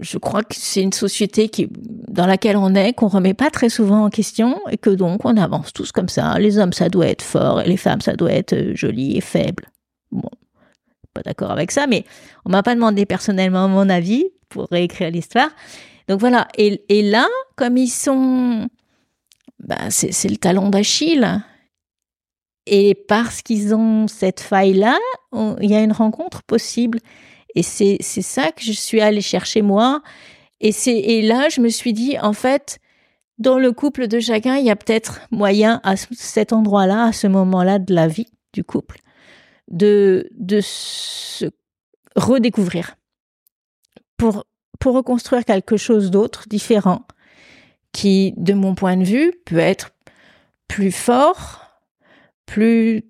[0.00, 1.68] Je crois que c'est une société qui,
[2.08, 5.36] dans laquelle on est, qu'on remet pas très souvent en question et que donc on
[5.36, 6.38] avance tous comme ça.
[6.38, 9.20] Les hommes, ça doit être fort et les femmes, ça doit être euh, joli et
[9.20, 9.66] faible.
[10.12, 10.30] Bon,
[11.14, 12.04] pas d'accord avec ça, mais
[12.44, 15.50] on m'a pas demandé personnellement mon avis pour réécrire l'histoire.
[16.08, 16.48] Donc voilà.
[16.56, 18.68] Et, et, là, comme ils sont,
[19.58, 21.42] bah, c'est le talon d'Achille.
[22.66, 24.98] Et parce qu'ils ont cette faille-là,
[25.32, 27.00] il y a une rencontre possible.
[27.54, 30.02] Et c'est ça que je suis allée chercher moi.
[30.60, 32.78] Et, et là, je me suis dit, en fait,
[33.38, 37.26] dans le couple de chacun, il y a peut-être moyen à cet endroit-là, à ce
[37.26, 38.98] moment-là de la vie du couple,
[39.68, 41.46] de, de se
[42.16, 42.96] redécouvrir
[44.16, 44.44] pour,
[44.80, 47.06] pour reconstruire quelque chose d'autre, différent,
[47.92, 49.90] qui, de mon point de vue, peut être
[50.66, 51.64] plus fort,
[52.44, 53.04] plus,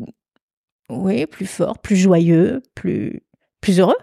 [0.91, 3.23] oui, plus fort, plus joyeux, plus,
[3.61, 3.97] plus heureux.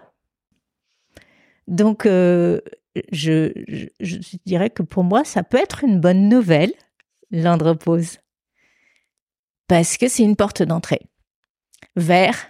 [1.68, 2.60] Donc, euh,
[3.12, 3.52] je,
[4.44, 6.72] dirais que pour moi, ça peut être une bonne nouvelle,
[7.30, 8.18] l'andropause.
[9.68, 11.02] Parce que c'est une porte d'entrée
[11.96, 12.46] vers,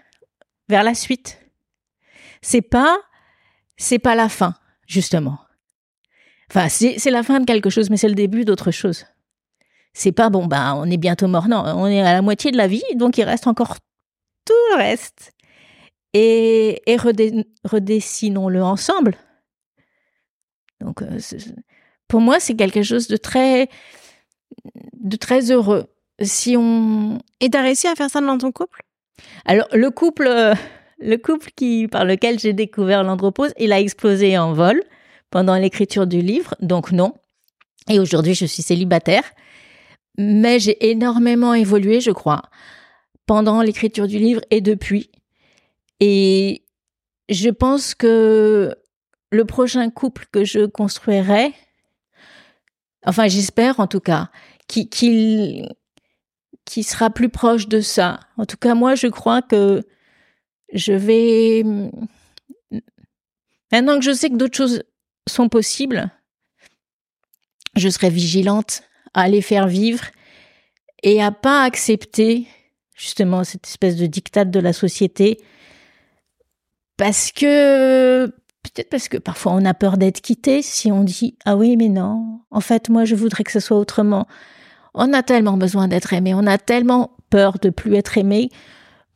[0.68, 1.40] vers la suite.
[2.42, 2.98] C'est pas,
[3.76, 4.54] c'est pas la fin,
[4.86, 5.38] justement.
[6.50, 9.06] Enfin, c'est la fin de quelque chose, mais c'est le début d'autre chose
[9.96, 11.48] c'est pas bon, ben on est bientôt mort.
[11.48, 13.76] Non, on est à la moitié de la vie, donc il reste encore
[14.44, 15.32] tout le reste.
[16.18, 16.96] Et,
[17.64, 19.16] redessinons-le ensemble.
[20.80, 21.18] Donc, euh,
[22.08, 23.68] pour moi, c'est quelque chose de très,
[24.94, 25.86] de très heureux.
[26.22, 28.82] Si on et t'as réussi à faire ça dans ton couple?
[29.44, 30.54] Alors le couple, euh,
[30.98, 34.82] le couple qui par lequel j'ai découvert l'andropause, il a explosé en vol
[35.30, 37.12] pendant l'écriture du livre, donc non.
[37.90, 39.24] Et aujourd'hui, je suis célibataire
[40.18, 42.42] mais j'ai énormément évolué, je crois,
[43.26, 45.10] pendant l'écriture du livre et depuis.
[46.00, 46.64] Et
[47.28, 48.74] je pense que
[49.30, 51.54] le prochain couple que je construirai,
[53.04, 54.30] enfin j'espère en tout cas,
[54.68, 55.68] qu'il
[56.66, 58.20] qui sera plus proche de ça.
[58.36, 59.82] En tout cas, moi, je crois que
[60.72, 61.62] je vais...
[63.72, 64.82] Maintenant que je sais que d'autres choses
[65.28, 66.10] sont possibles,
[67.76, 68.82] je serai vigilante
[69.14, 70.04] à les faire vivre
[71.02, 72.46] et à pas accepter
[72.96, 75.38] justement cette espèce de diktat de la société
[76.96, 78.26] parce que
[78.62, 81.88] peut-être parce que parfois on a peur d'être quitté si on dit ah oui mais
[81.88, 84.26] non en fait moi je voudrais que ce soit autrement
[84.94, 88.50] on a tellement besoin d'être aimé on a tellement peur de plus être aimé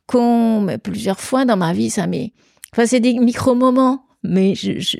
[0.07, 2.33] qu'on plusieurs fois dans ma vie ça m'est
[2.71, 4.97] enfin c'est des micro moments mais je, je,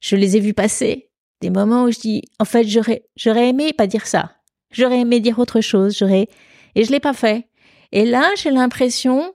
[0.00, 1.08] je les ai vus passer
[1.40, 4.32] des moments où je dis, en fait, j'aurais, j'aurais aimé pas dire ça.
[4.70, 5.96] J'aurais aimé dire autre chose.
[5.98, 6.28] J'aurais,
[6.74, 7.48] et je l'ai pas fait.
[7.92, 9.34] Et là, j'ai l'impression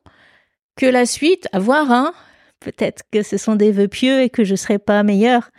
[0.75, 2.13] que la suite, à voir, hein,
[2.63, 5.51] peut-être que ce sont des vœux pieux et que je serai pas meilleure.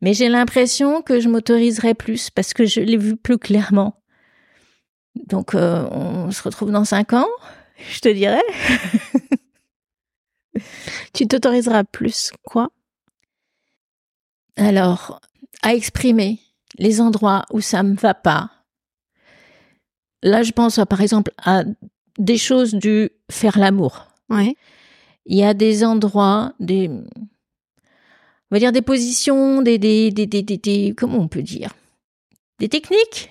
[0.00, 4.00] Mais j'ai l'impression que je m'autoriserai plus parce que je l'ai vu plus clairement.
[5.14, 7.28] Donc, euh, on se retrouve dans cinq ans,
[7.90, 8.42] je te dirais.
[11.12, 12.70] tu t'autoriseras plus quoi?
[14.56, 15.20] Alors,
[15.62, 16.40] à exprimer
[16.78, 18.50] les endroits où ça me va pas.
[20.22, 21.64] Là, je pense par exemple à
[22.18, 24.08] des choses du faire l'amour.
[24.28, 24.56] Ouais.
[25.26, 27.02] Il y a des endroits, des, on
[28.50, 31.72] va dire des positions, des, des, des, des, comment on peut dire,
[32.58, 33.30] des techniques?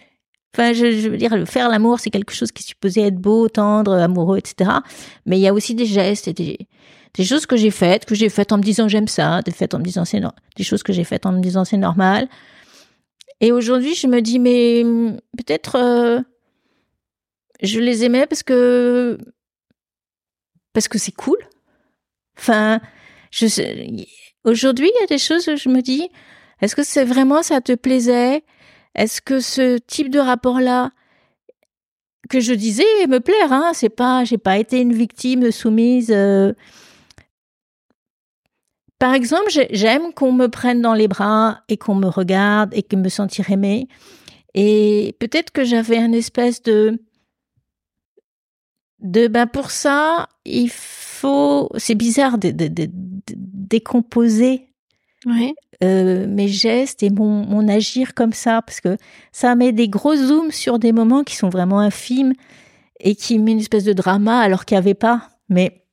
[0.55, 3.93] Enfin, je, veux dire, faire l'amour, c'est quelque chose qui est supposé être beau, tendre,
[3.93, 4.69] amoureux, etc.
[5.25, 6.67] Mais il y a aussi des gestes et des,
[7.23, 9.83] choses que j'ai faites, que j'ai faites en me disant j'aime ça, des en me
[9.83, 10.03] disant
[10.55, 12.27] des choses que j'ai faites en me disant c'est normal.
[13.41, 14.83] Et aujourd'hui, je me dis mais
[15.37, 16.21] peut-être euh,
[17.61, 19.17] je les aimais parce que
[20.73, 21.37] parce que c'est cool.
[22.37, 22.79] Enfin,
[24.43, 26.09] aujourd'hui, il y a des choses où je me dis
[26.61, 28.43] est-ce que c'est vraiment ça te plaisait?
[28.95, 30.91] Est-ce que ce type de rapport-là
[32.29, 36.53] que je disais me plaire hein, c'est pas j'ai pas été une victime soumise euh,
[39.03, 42.95] par exemple, j'aime qu'on me prenne dans les bras et qu'on me regarde et que
[42.95, 43.89] me sentir aimée.
[44.53, 47.01] Et peut-être que j'avais un espèce de
[48.99, 50.69] de ben pour ça, il
[51.23, 52.89] faut c'est bizarre de, de, de,
[53.33, 54.67] décomposer
[55.83, 58.97] euh, mes gestes et mon, mon agir comme ça, parce que
[59.31, 62.33] ça met des gros zooms sur des moments qui sont vraiment infimes
[62.99, 65.29] et qui met une espèce de drama alors qu'il n'y avait pas.
[65.49, 65.85] Mais,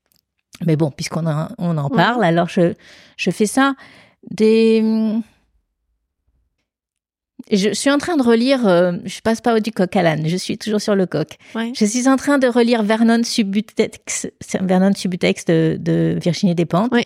[0.66, 2.74] mais bon, puisqu'on en, on en parle, alors je,
[3.16, 3.74] je fais ça.
[4.30, 4.82] Des.
[7.50, 10.26] Je suis en train de relire, euh, je passe pas au du coq à l'âne,
[10.26, 11.36] je suis toujours sur le coq.
[11.54, 11.72] Ouais.
[11.76, 14.26] Je suis en train de relire Vernon Subutex,
[14.60, 17.02] Vernon Subutex de, de Virginie Despentes, Oui.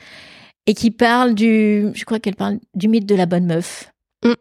[0.66, 3.92] et qui parle du, je crois qu'elle parle du mythe de la bonne meuf.
[4.24, 4.32] Mm.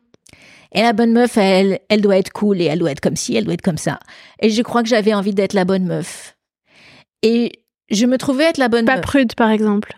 [0.75, 3.35] Et la bonne meuf, elle, elle doit être cool et elle doit être comme ci,
[3.35, 3.99] elle doit être comme ça.
[4.41, 6.35] Et je crois que j'avais envie d'être la bonne meuf.
[7.21, 7.51] Et
[7.89, 9.01] je me trouvais être la bonne Pas meuf.
[9.05, 9.93] prude, par exemple.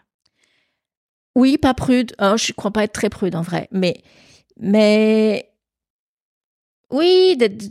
[1.35, 2.13] Oui, pas prude.
[2.21, 3.95] Oh, je crois pas être très prude en vrai, mais
[4.57, 5.49] mais
[6.91, 7.63] oui, d'être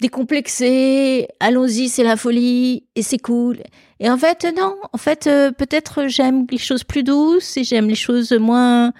[0.00, 1.28] décomplexé.
[1.40, 3.62] Allons-y, c'est la folie et c'est cool.
[4.00, 4.76] Et en fait, non.
[4.92, 8.92] En fait, euh, peut-être j'aime les choses plus douces et j'aime les choses moins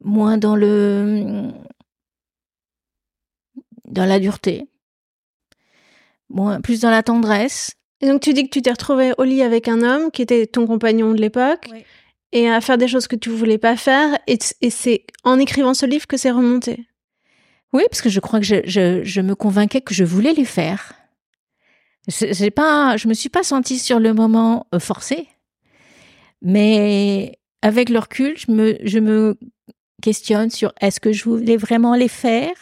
[0.00, 1.50] moins dans le
[3.84, 4.66] dans la dureté,
[6.28, 7.72] moins plus dans la tendresse.
[8.00, 10.46] Et donc, tu dis que tu t'es retrouvée au lit avec un homme qui était
[10.46, 11.84] ton compagnon de l'époque Oui.
[12.32, 14.18] et à faire des choses que tu voulais pas faire.
[14.28, 14.38] Et
[14.70, 16.86] c'est en écrivant ce livre que c'est remonté.
[17.72, 20.94] Oui, parce que je crois que je, me convainquais que je voulais les faire.
[22.08, 25.28] J'ai pas, je me suis pas sentie sur le moment euh, forcée,
[26.40, 29.38] mais avec le recul, je me,
[30.00, 32.54] questionne sur est-ce que je voulais vraiment les faire?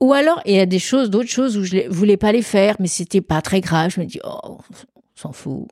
[0.00, 2.42] Ou alors il y a des choses, d'autres choses où je les- voulais pas les
[2.42, 3.90] faire, mais c'était pas très grave.
[3.90, 4.60] Je me dis oh,
[4.94, 5.66] on s'en fout.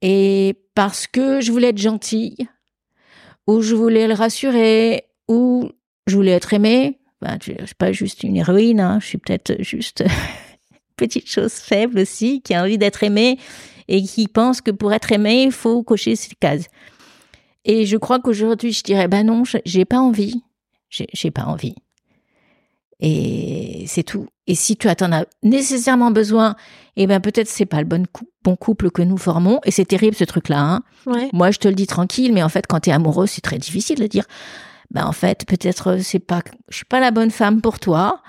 [0.00, 2.36] Et parce que je voulais être gentille,
[3.46, 5.70] ou je voulais le rassurer, ou
[6.08, 6.98] je voulais être aimée.
[7.20, 8.98] Ben, je ne suis pas juste une héroïne, hein.
[9.00, 10.10] je suis peut-être juste une
[10.96, 13.38] petite chose faible aussi, qui a envie d'être aimée
[13.88, 16.66] et qui pense que pour être aimée, il faut cocher ces cases.
[17.64, 20.42] Et je crois qu'aujourd'hui, je dirais, ben non, je- j'ai pas envie.
[20.90, 21.74] J'ai pas envie.
[23.00, 24.26] Et c'est tout.
[24.46, 26.56] Et si tu en as nécessairement besoin,
[26.96, 29.60] eh ben peut-être c'est pas le bon, cou- bon couple que nous formons.
[29.64, 30.58] Et c'est terrible ce truc-là.
[30.60, 30.82] Hein.
[31.06, 31.28] Ouais.
[31.32, 33.58] Moi, je te le dis tranquille, mais en fait, quand tu es amoureux, c'est très
[33.58, 34.24] difficile de dire,
[34.90, 38.22] ben en fait, peut-être euh, c'est pas, je suis pas la bonne femme pour toi.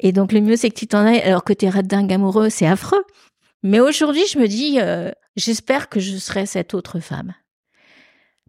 [0.00, 2.50] Et donc le mieux, c'est que tu t'en ailles alors que tu es dingue amoureux,
[2.50, 3.04] c'est affreux.
[3.62, 7.34] Mais aujourd'hui, je me dis, euh, j'espère que je serai cette autre femme.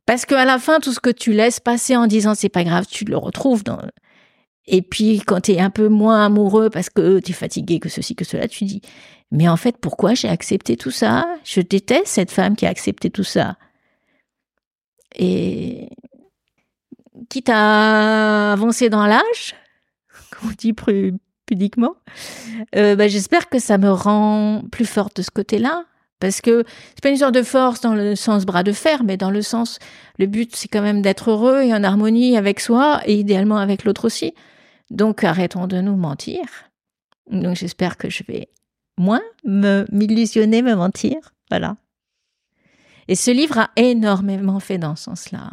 [0.05, 2.85] Parce qu'à la fin, tout ce que tu laisses passer en disant c'est pas grave,
[2.89, 3.79] tu le retrouves dans.
[4.67, 7.89] Et puis quand tu es un peu moins amoureux parce que tu es fatigué, que
[7.89, 8.81] ceci, que cela, tu dis
[9.31, 11.25] mais en fait, pourquoi j'ai accepté tout ça?
[11.43, 13.57] Je déteste cette femme qui a accepté tout ça.
[15.17, 15.89] Et
[17.29, 19.55] quitte à avancer dans l'âge,
[20.31, 20.73] comme on dit
[21.45, 21.95] pudiquement,
[22.75, 25.85] euh, bah, j'espère que ça me rend plus forte de ce côté-là.
[26.19, 29.17] Parce que c'est pas une sorte de force dans le sens bras de fer, mais
[29.17, 29.79] dans le sens,
[30.17, 33.83] le but c'est quand même d'être heureux et en harmonie avec soi et idéalement avec
[33.83, 34.33] l'autre aussi.
[34.89, 36.41] Donc arrêtons de nous mentir.
[37.29, 38.47] Donc j'espère que je vais
[38.97, 41.17] moins me m'illusionner, me mentir.
[41.49, 41.75] Voilà.
[43.07, 45.51] Et ce livre a énormément fait dans ce sens-là.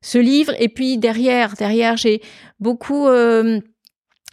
[0.00, 2.22] Ce livre, et puis derrière, derrière, j'ai
[2.60, 3.60] beaucoup euh,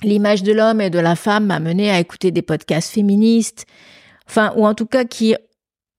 [0.03, 3.65] l'image de l'homme et de la femme m'a mené à écouter des podcasts féministes,
[4.27, 5.35] enfin, ou en tout cas qui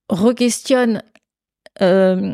[0.09, 1.02] requestionnent
[1.83, 2.33] euh,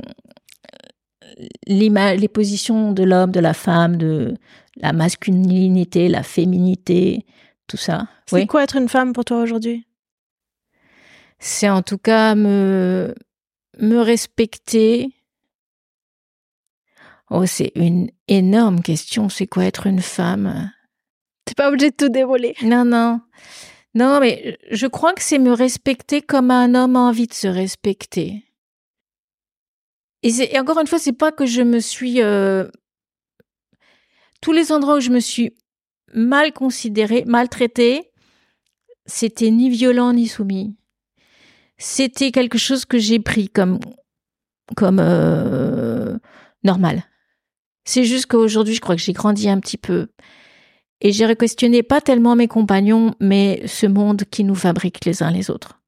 [1.67, 4.35] les positions de l'homme, de la femme, de
[4.77, 7.25] la masculinité, la féminité,
[7.67, 8.09] tout ça.
[8.27, 8.47] C'est Oui.
[8.47, 9.87] quoi être une femme pour toi aujourd'hui?
[11.39, 13.15] C'est en tout cas me,
[13.81, 15.09] me respecter.
[17.35, 19.31] Oh, c'est une énorme question.
[19.31, 20.71] C'est quoi être une femme?
[21.47, 22.55] T'es pas obligé de tout dévoiler.
[22.63, 23.23] Non, non.
[23.95, 27.49] Non, mais je crois que c'est me respecter comme un homme a envie de se
[27.49, 28.45] respecter.
[30.23, 32.23] Et, encore une fois, c'est pas que je me suis.
[32.23, 32.69] euh,
[34.43, 35.55] tous les endroits où je me suis
[36.13, 38.11] mal considérée, maltraitée,
[39.07, 40.77] c'était ni violent ni soumis.
[41.79, 43.81] C'était quelque chose que j'ai pris comme
[44.77, 46.19] comme euh,
[46.63, 47.05] normal.
[47.85, 50.09] C'est juste qu'aujourd'hui, je crois que j'ai grandi un petit peu
[51.01, 55.33] et j'ai questionné pas tellement mes compagnons, mais ce monde qui nous fabrique les uns
[55.33, 55.81] les autres.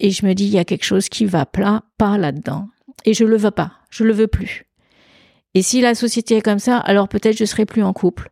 [0.00, 2.68] Et je me dis, il y a quelque chose qui va plat, pas là-dedans.
[3.04, 4.66] Et je le veux pas, je le veux plus.
[5.54, 8.30] Et si la société est comme ça, alors peut-être je serai plus en couple.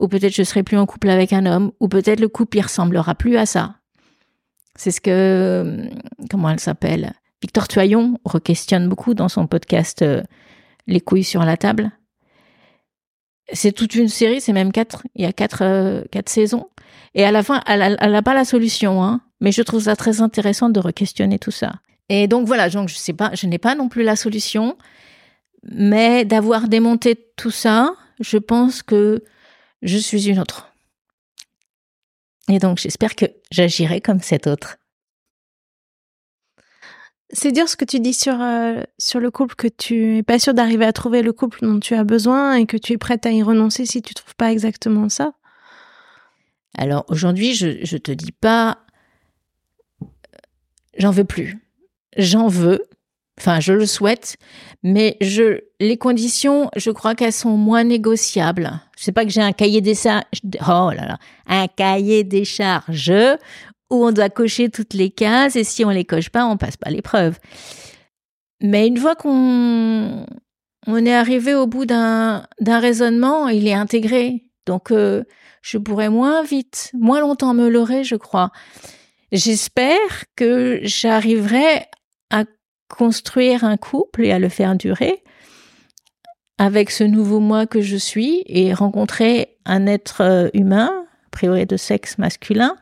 [0.00, 2.62] Ou peut-être je serai plus en couple avec un homme, ou peut-être le couple il
[2.62, 3.76] ressemblera plus à ça.
[4.74, 5.88] C'est ce que,
[6.28, 7.12] comment elle s'appelle?
[7.42, 10.22] Victor Tuaillon requestionne beaucoup dans son podcast euh,
[10.86, 11.90] Les couilles sur la table.
[13.52, 16.68] C'est toute une série, c'est même quatre, il y a quatre, euh, quatre saisons.
[17.14, 19.20] Et à la fin, elle n'a pas la solution, hein.
[19.40, 21.72] Mais je trouve ça très intéressant de re-questionner tout ça.
[22.08, 24.76] Et donc voilà, donc je sais pas, je n'ai pas non plus la solution,
[25.62, 29.24] Mais d'avoir démonté tout ça, je pense que
[29.82, 30.72] je suis une autre.
[32.48, 34.76] Et donc j'espère que j'agirai comme cette autre.
[37.32, 40.38] C'est dire ce que tu dis sur, euh, sur le couple, que tu es pas
[40.38, 43.24] sûr d'arriver à trouver le couple dont tu as besoin et que tu es prête
[43.24, 45.32] à y renoncer si tu trouves pas exactement ça.
[46.76, 48.78] Alors aujourd'hui, je, je te dis pas,
[50.98, 51.58] j'en veux plus.
[52.16, 52.86] J'en veux,
[53.38, 54.36] enfin je le souhaite,
[54.82, 58.80] mais je, les conditions, je crois qu'elles sont moins négociables.
[58.98, 60.24] Je sais pas que j'ai un cahier des charges,
[60.62, 63.12] oh là là, un cahier des charges
[63.90, 66.76] où on doit cocher toutes les cases et si on les coche pas, on passe
[66.76, 67.38] pas l'épreuve.
[68.62, 70.26] Mais une fois qu'on
[70.86, 74.44] on est arrivé au bout d'un raisonnement, il est intégré.
[74.66, 75.24] Donc euh,
[75.62, 78.50] je pourrais moins vite, moins longtemps me leurrer, je crois.
[79.32, 81.86] J'espère que j'arriverai
[82.30, 82.44] à
[82.88, 85.22] construire un couple et à le faire durer
[86.60, 90.90] avec ce nouveau moi que je suis et rencontrer un être euh, humain,
[91.26, 92.76] a priori de sexe masculin,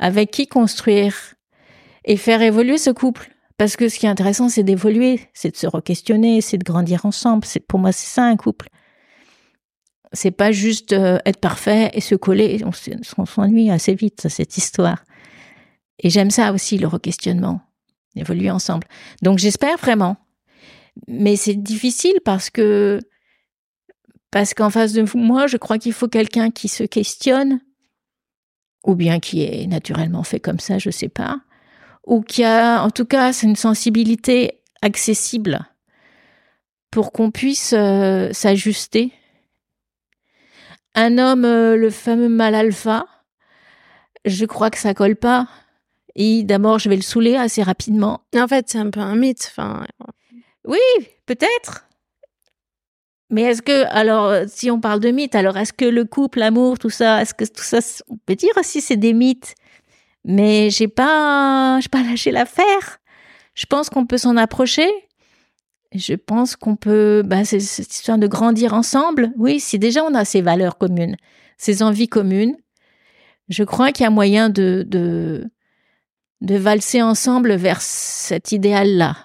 [0.00, 1.14] avec qui construire
[2.04, 3.30] et faire évoluer ce couple.
[3.58, 7.04] Parce que ce qui est intéressant, c'est d'évoluer, c'est de se re-questionner, c'est de grandir
[7.04, 7.44] ensemble.
[7.44, 8.70] C'est pour moi, c'est ça un couple.
[10.12, 12.62] C'est pas juste euh, être parfait et se coller.
[12.64, 15.04] On, s'ennuie assez vite cette histoire.
[15.98, 17.60] Et j'aime ça aussi le re-questionnement,
[18.16, 18.88] évoluer ensemble.
[19.22, 20.16] Donc j'espère vraiment.
[21.06, 22.98] Mais c'est difficile parce que
[24.30, 27.60] parce qu'en face de moi, je crois qu'il faut quelqu'un qui se questionne,
[28.84, 31.40] ou bien qui est naturellement fait comme ça, je sais pas,
[32.06, 35.60] ou qui a, en tout cas, c'est une sensibilité accessible
[36.90, 39.12] pour qu'on puisse euh, s'ajuster.
[40.94, 43.06] Un homme, euh, le fameux mal alpha,
[44.24, 45.48] je crois que ça colle pas.
[46.16, 48.22] Et d'abord, je vais le saouler assez rapidement.
[48.36, 49.52] En fait, c'est un peu un mythe.
[49.52, 49.86] Enfin,
[50.64, 50.78] oui,
[51.26, 51.86] peut-être.
[53.30, 56.40] Mais est-ce que, alors, euh, si on parle de mythes, alors est-ce que le couple,
[56.40, 57.78] l'amour, tout ça, est-ce que tout ça,
[58.08, 59.54] on peut dire aussi c'est des mythes?
[60.24, 62.98] Mais j'ai pas, j'ai pas lâché l'affaire.
[63.54, 64.88] Je pense qu'on peut s'en approcher.
[65.94, 69.32] Je pense qu'on peut, bah, c'est cette histoire de grandir ensemble.
[69.36, 71.16] Oui, si déjà on a ces valeurs communes,
[71.56, 72.56] ces envies communes,
[73.48, 75.50] je crois qu'il y a moyen de, de,
[76.40, 79.16] de valser ensemble vers cet idéal-là.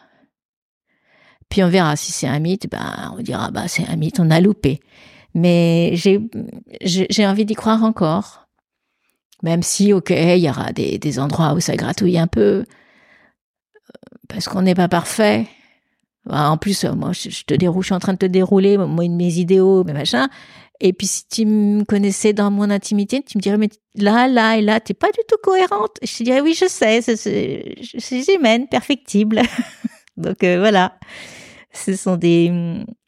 [1.50, 4.30] Puis on verra si c'est un mythe, ben on dira bah c'est un mythe, on
[4.32, 4.80] a loupé.
[5.34, 8.48] Mais j'ai envie d'y croire encore,
[9.44, 12.66] même si ok il y aura des, des endroits où ça gratouille un peu euh,
[14.28, 15.48] parce qu'on n'est pas parfait.
[16.26, 19.08] Bah, en plus, moi, je te déroule, je suis en train de te dérouler, moi,
[19.08, 20.28] mes idéaux, mes machins.
[20.82, 24.58] Et puis, si tu me connaissais dans mon intimité, tu me dirais, mais là, là
[24.58, 25.98] et là, t'es pas du tout cohérente.
[26.04, 29.42] Je te dirais, oui, je sais, c'est humaine, perfectible.
[30.18, 30.98] Donc, euh, voilà
[31.76, 32.50] ce sont des,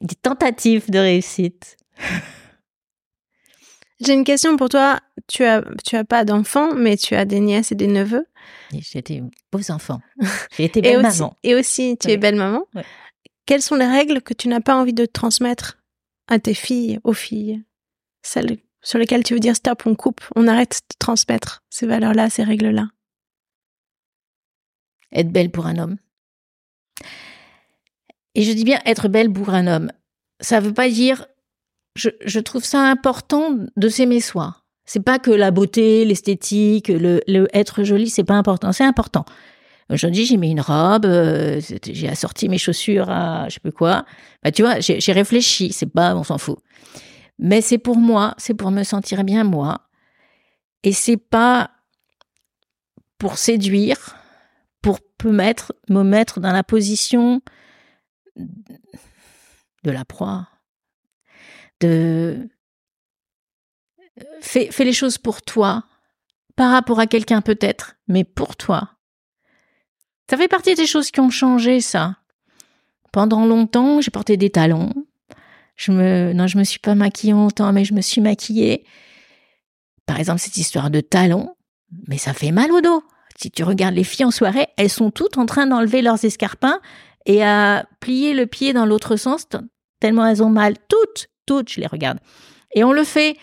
[0.01, 1.78] des tentatives de réussite.
[3.99, 4.99] J'ai une question pour toi.
[5.28, 8.28] Tu as, tu as pas d'enfants, mais tu as des nièces et des neveux.
[8.72, 10.01] J'ai des beaux enfants.
[10.55, 11.36] J'ai été belle maman.
[11.43, 12.68] Et aussi, tu es belle maman.
[13.47, 15.80] Quelles sont les règles que tu n'as pas envie de transmettre
[16.28, 17.64] à tes filles, aux filles?
[18.22, 22.30] Celles sur lesquelles tu veux dire stop, on coupe, on arrête de transmettre ces valeurs-là,
[22.30, 22.88] ces règles-là
[25.12, 25.97] Être belle pour un homme.
[28.36, 29.91] Et je dis bien être belle pour un homme.
[30.39, 31.26] Ça veut pas dire,
[31.95, 34.58] je, trouve ça important de s'aimer soi.
[34.86, 38.72] C'est pas que la beauté, l'esthétique, le, le, être joli, c'est pas important.
[38.72, 39.26] C'est important.
[39.89, 44.06] Aujourd'hui, j'ai mis une robe, euh, j'ai assorti mes chaussures à je sais plus quoi.
[44.43, 45.72] Bah, tu vois, j'ai réfléchi.
[45.72, 46.60] C'est pas, on s'en fout.
[47.39, 49.82] Mais c'est pour moi, c'est pour me sentir bien moi.
[50.84, 51.72] Et c'est pas
[53.18, 54.16] pour séduire,
[55.18, 57.41] pour me mettre, me mettre dans la position
[58.36, 60.47] de la proie,
[61.80, 62.49] de
[64.41, 65.84] fais, fais les choses pour toi,
[66.55, 68.91] par rapport à quelqu'un peut-être, mais pour toi.
[70.30, 72.18] Ça fait partie des choses qui ont changé, ça.
[73.13, 74.93] Pendant longtemps, j'ai porté des talons.
[75.76, 78.86] Je non, je me suis pas maquillée longtemps, mais je me suis maquillée.
[80.05, 81.55] Par exemple, cette histoire de talons,
[82.07, 83.03] mais ça fait mal au dos.
[83.38, 86.80] Si tu regardes les filles en soirée, elles sont toutes en train d'enlever leurs escarpins
[87.28, 89.48] et à plier le pied dans l'autre sens,
[90.00, 90.74] tellement elles ont mal.
[90.90, 92.18] Toutes, toutes, je les regarde.
[92.74, 93.38] Et on le fait.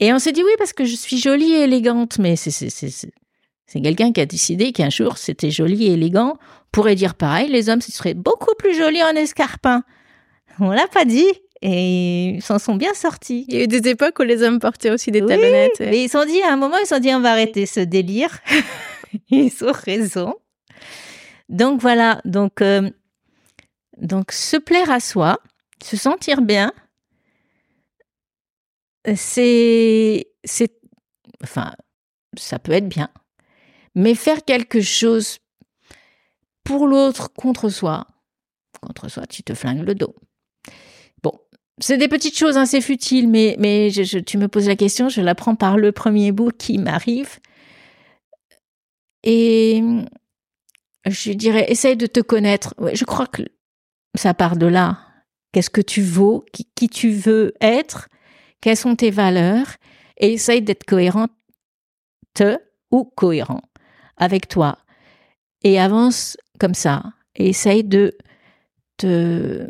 [0.00, 2.18] Et on s'est dit oui, parce que je suis jolie et élégante.
[2.18, 6.38] Mais c'est quelqu'un qui a décidé qu'un jour, c'était joli et élégant.
[6.38, 9.82] On pourrait dire pareil, les hommes, ce serait beaucoup plus joli en escarpin.
[10.58, 11.28] On l'a pas dit.
[11.60, 13.46] Et ils s'en sont bien sortis.
[13.48, 15.80] Il y a eu des époques où les hommes portaient aussi des talonnettes.
[15.80, 17.66] Mais ils se sont dit, à un moment, ils se sont dit, on va arrêter
[17.66, 18.38] ce délire.
[19.28, 20.34] ils ont raison.
[21.48, 22.90] Donc voilà, donc euh,
[23.98, 25.38] donc, se plaire à soi,
[25.82, 26.72] se sentir bien,
[29.14, 30.72] c'est, c'est,
[31.42, 31.74] enfin,
[32.36, 33.08] ça peut être bien,
[33.94, 35.38] mais faire quelque chose
[36.64, 38.06] pour l'autre contre soi,
[38.80, 40.14] contre soi, tu te flingues le dos.
[41.22, 41.38] Bon,
[41.78, 45.20] c'est des petites choses assez futiles, mais, mais je, tu me poses la question, je
[45.20, 47.38] la prends par le premier bout qui m'arrive.
[49.24, 49.82] Et
[51.06, 52.74] je dirais, essaye de te connaître.
[52.92, 53.42] je crois que
[54.14, 54.98] ça part de là.
[55.52, 58.08] Qu'est-ce que tu vaux, qui, tu veux être,
[58.60, 59.76] quelles sont tes valeurs,
[60.18, 61.32] et essaye d'être cohérente
[62.90, 63.62] ou cohérent
[64.16, 64.78] avec toi.
[65.62, 67.04] Et avance comme ça.
[67.36, 68.16] Et essaye de
[68.96, 69.68] te,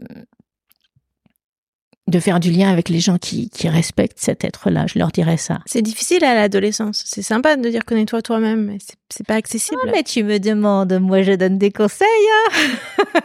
[2.07, 4.87] de faire du lien avec les gens qui, qui respectent cet être-là.
[4.87, 5.61] Je leur dirais ça.
[5.65, 7.03] C'est difficile à l'adolescence.
[7.07, 8.79] C'est sympa de dire connais-toi toi-même, mais
[9.09, 9.81] c'est pas accessible.
[9.91, 12.07] mais tu me demandes, moi je donne des conseils.
[12.07, 13.21] Hein.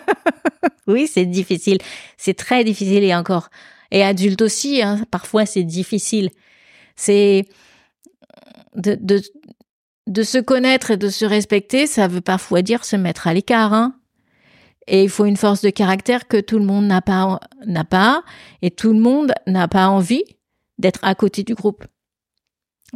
[0.88, 1.80] oui, c'est difficile.
[2.18, 3.50] C'est très difficile et encore.
[3.92, 6.30] Et adulte aussi, hein, parfois c'est difficile.
[6.96, 7.46] C'est
[8.76, 9.22] de, de,
[10.08, 13.74] de se connaître et de se respecter, ça veut parfois dire se mettre à l'écart.
[13.74, 13.99] Hein.
[14.90, 18.24] Et il faut une force de caractère que tout le monde n'a pas, n'a pas,
[18.64, 20.24] et tout le monde n'a pas envie
[20.80, 21.86] d'être à côté du groupe.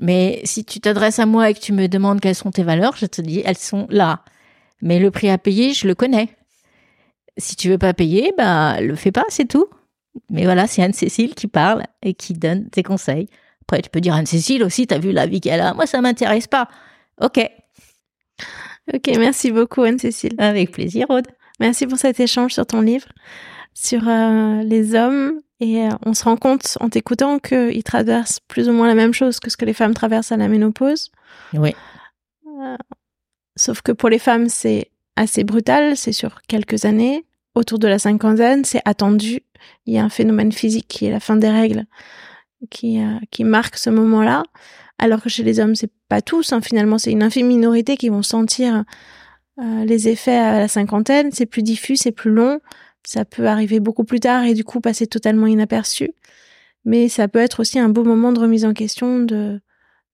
[0.02, 2.98] Mais si tu t'adresses à moi et que tu me demandes quelles sont tes valeurs,
[2.98, 4.24] je te dis elles sont là.
[4.82, 6.30] Mais le prix à payer, je le connais.
[7.38, 9.68] Si tu veux pas payer, bah le fais pas, c'est tout.
[10.30, 13.28] Mais voilà, c'est Anne-Cécile qui parle et qui donne tes conseils.
[13.62, 15.74] Après, tu peux dire Anne-Cécile aussi, t'as vu la vie qu'elle a.
[15.74, 16.68] Moi, ça m'intéresse pas.
[17.22, 17.40] Ok.
[18.94, 20.34] Ok, merci beaucoup Anne-Cécile.
[20.40, 21.28] Avec plaisir, Aude.
[21.60, 23.08] Merci pour cet échange sur ton livre,
[23.74, 25.40] sur euh, les hommes.
[25.60, 29.14] Et euh, on se rend compte en t'écoutant qu'ils traversent plus ou moins la même
[29.14, 31.12] chose que ce que les femmes traversent à la ménopause.
[31.54, 31.74] Oui.
[32.48, 32.76] Euh,
[33.56, 37.26] sauf que pour les femmes, c'est assez brutal, c'est sur quelques années.
[37.56, 39.42] Autour de la cinquantaine, c'est attendu.
[39.86, 41.86] Il y a un phénomène physique qui est la fin des règles
[42.72, 43.00] qui,
[43.30, 44.44] qui marque ce moment-là.
[44.98, 46.52] Alors que chez les hommes, c'est pas tous.
[46.52, 46.62] Hein.
[46.62, 48.84] Finalement, c'est une infime minorité qui vont sentir
[49.60, 52.60] euh, les effets à la cinquantaine, c'est plus diffus, c'est plus long,
[53.04, 56.12] ça peut arriver beaucoup plus tard et du coup passer totalement inaperçu.
[56.86, 59.62] Mais ça peut être aussi un beau moment de remise en question de,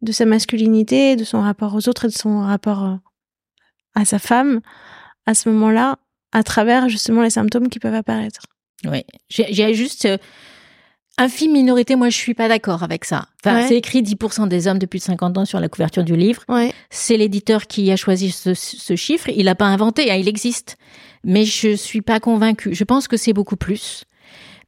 [0.01, 2.95] de sa masculinité, de son rapport aux autres et de son rapport euh,
[3.95, 4.61] à sa femme
[5.25, 5.99] à ce moment-là,
[6.31, 8.41] à travers justement les symptômes qui peuvent apparaître.
[8.85, 10.07] Oui, j'ai juste
[11.19, 13.25] euh, infime minorité, moi je suis pas d'accord avec ça.
[13.43, 16.43] Enfin, c'est écrit 10% des hommes depuis 50 ans sur la couverture du livre.
[16.89, 19.29] C'est l'éditeur qui a choisi ce, chiffre.
[19.29, 20.77] Il l'a pas inventé, hein, il existe.
[21.23, 22.73] Mais je suis pas convaincue.
[22.73, 24.05] Je pense que c'est beaucoup plus.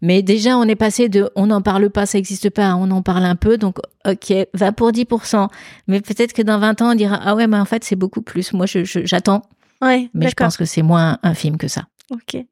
[0.01, 3.03] Mais déjà, on est passé de on n'en parle pas, ça n'existe pas, on en
[3.03, 3.77] parle un peu, donc
[4.07, 5.47] ok, va pour 10%.
[5.87, 8.23] Mais peut-être que dans 20 ans, on dira ah ouais, mais en fait, c'est beaucoup
[8.23, 8.51] plus.
[8.53, 9.43] Moi, j'attends.
[9.81, 11.83] ouais, mais je pense que c'est moins infime que ça.
[12.11, 12.43] Ok.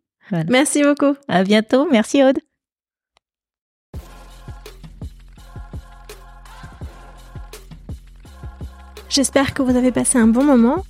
[0.48, 1.16] Merci beaucoup.
[1.28, 1.88] À bientôt.
[1.90, 2.38] Merci Aude.
[9.10, 10.86] J'espère que vous avez passé un bon moment.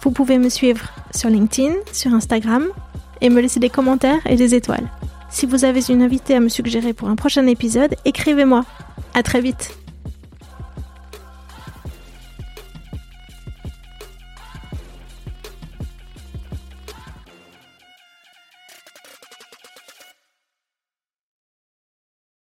[0.00, 2.66] Vous pouvez me suivre sur LinkedIn, sur Instagram
[3.20, 4.88] et me laisser des commentaires et des étoiles.
[5.28, 8.64] Si vous avez une invitée à me suggérer pour un prochain épisode, écrivez-moi.
[9.12, 9.76] À très vite.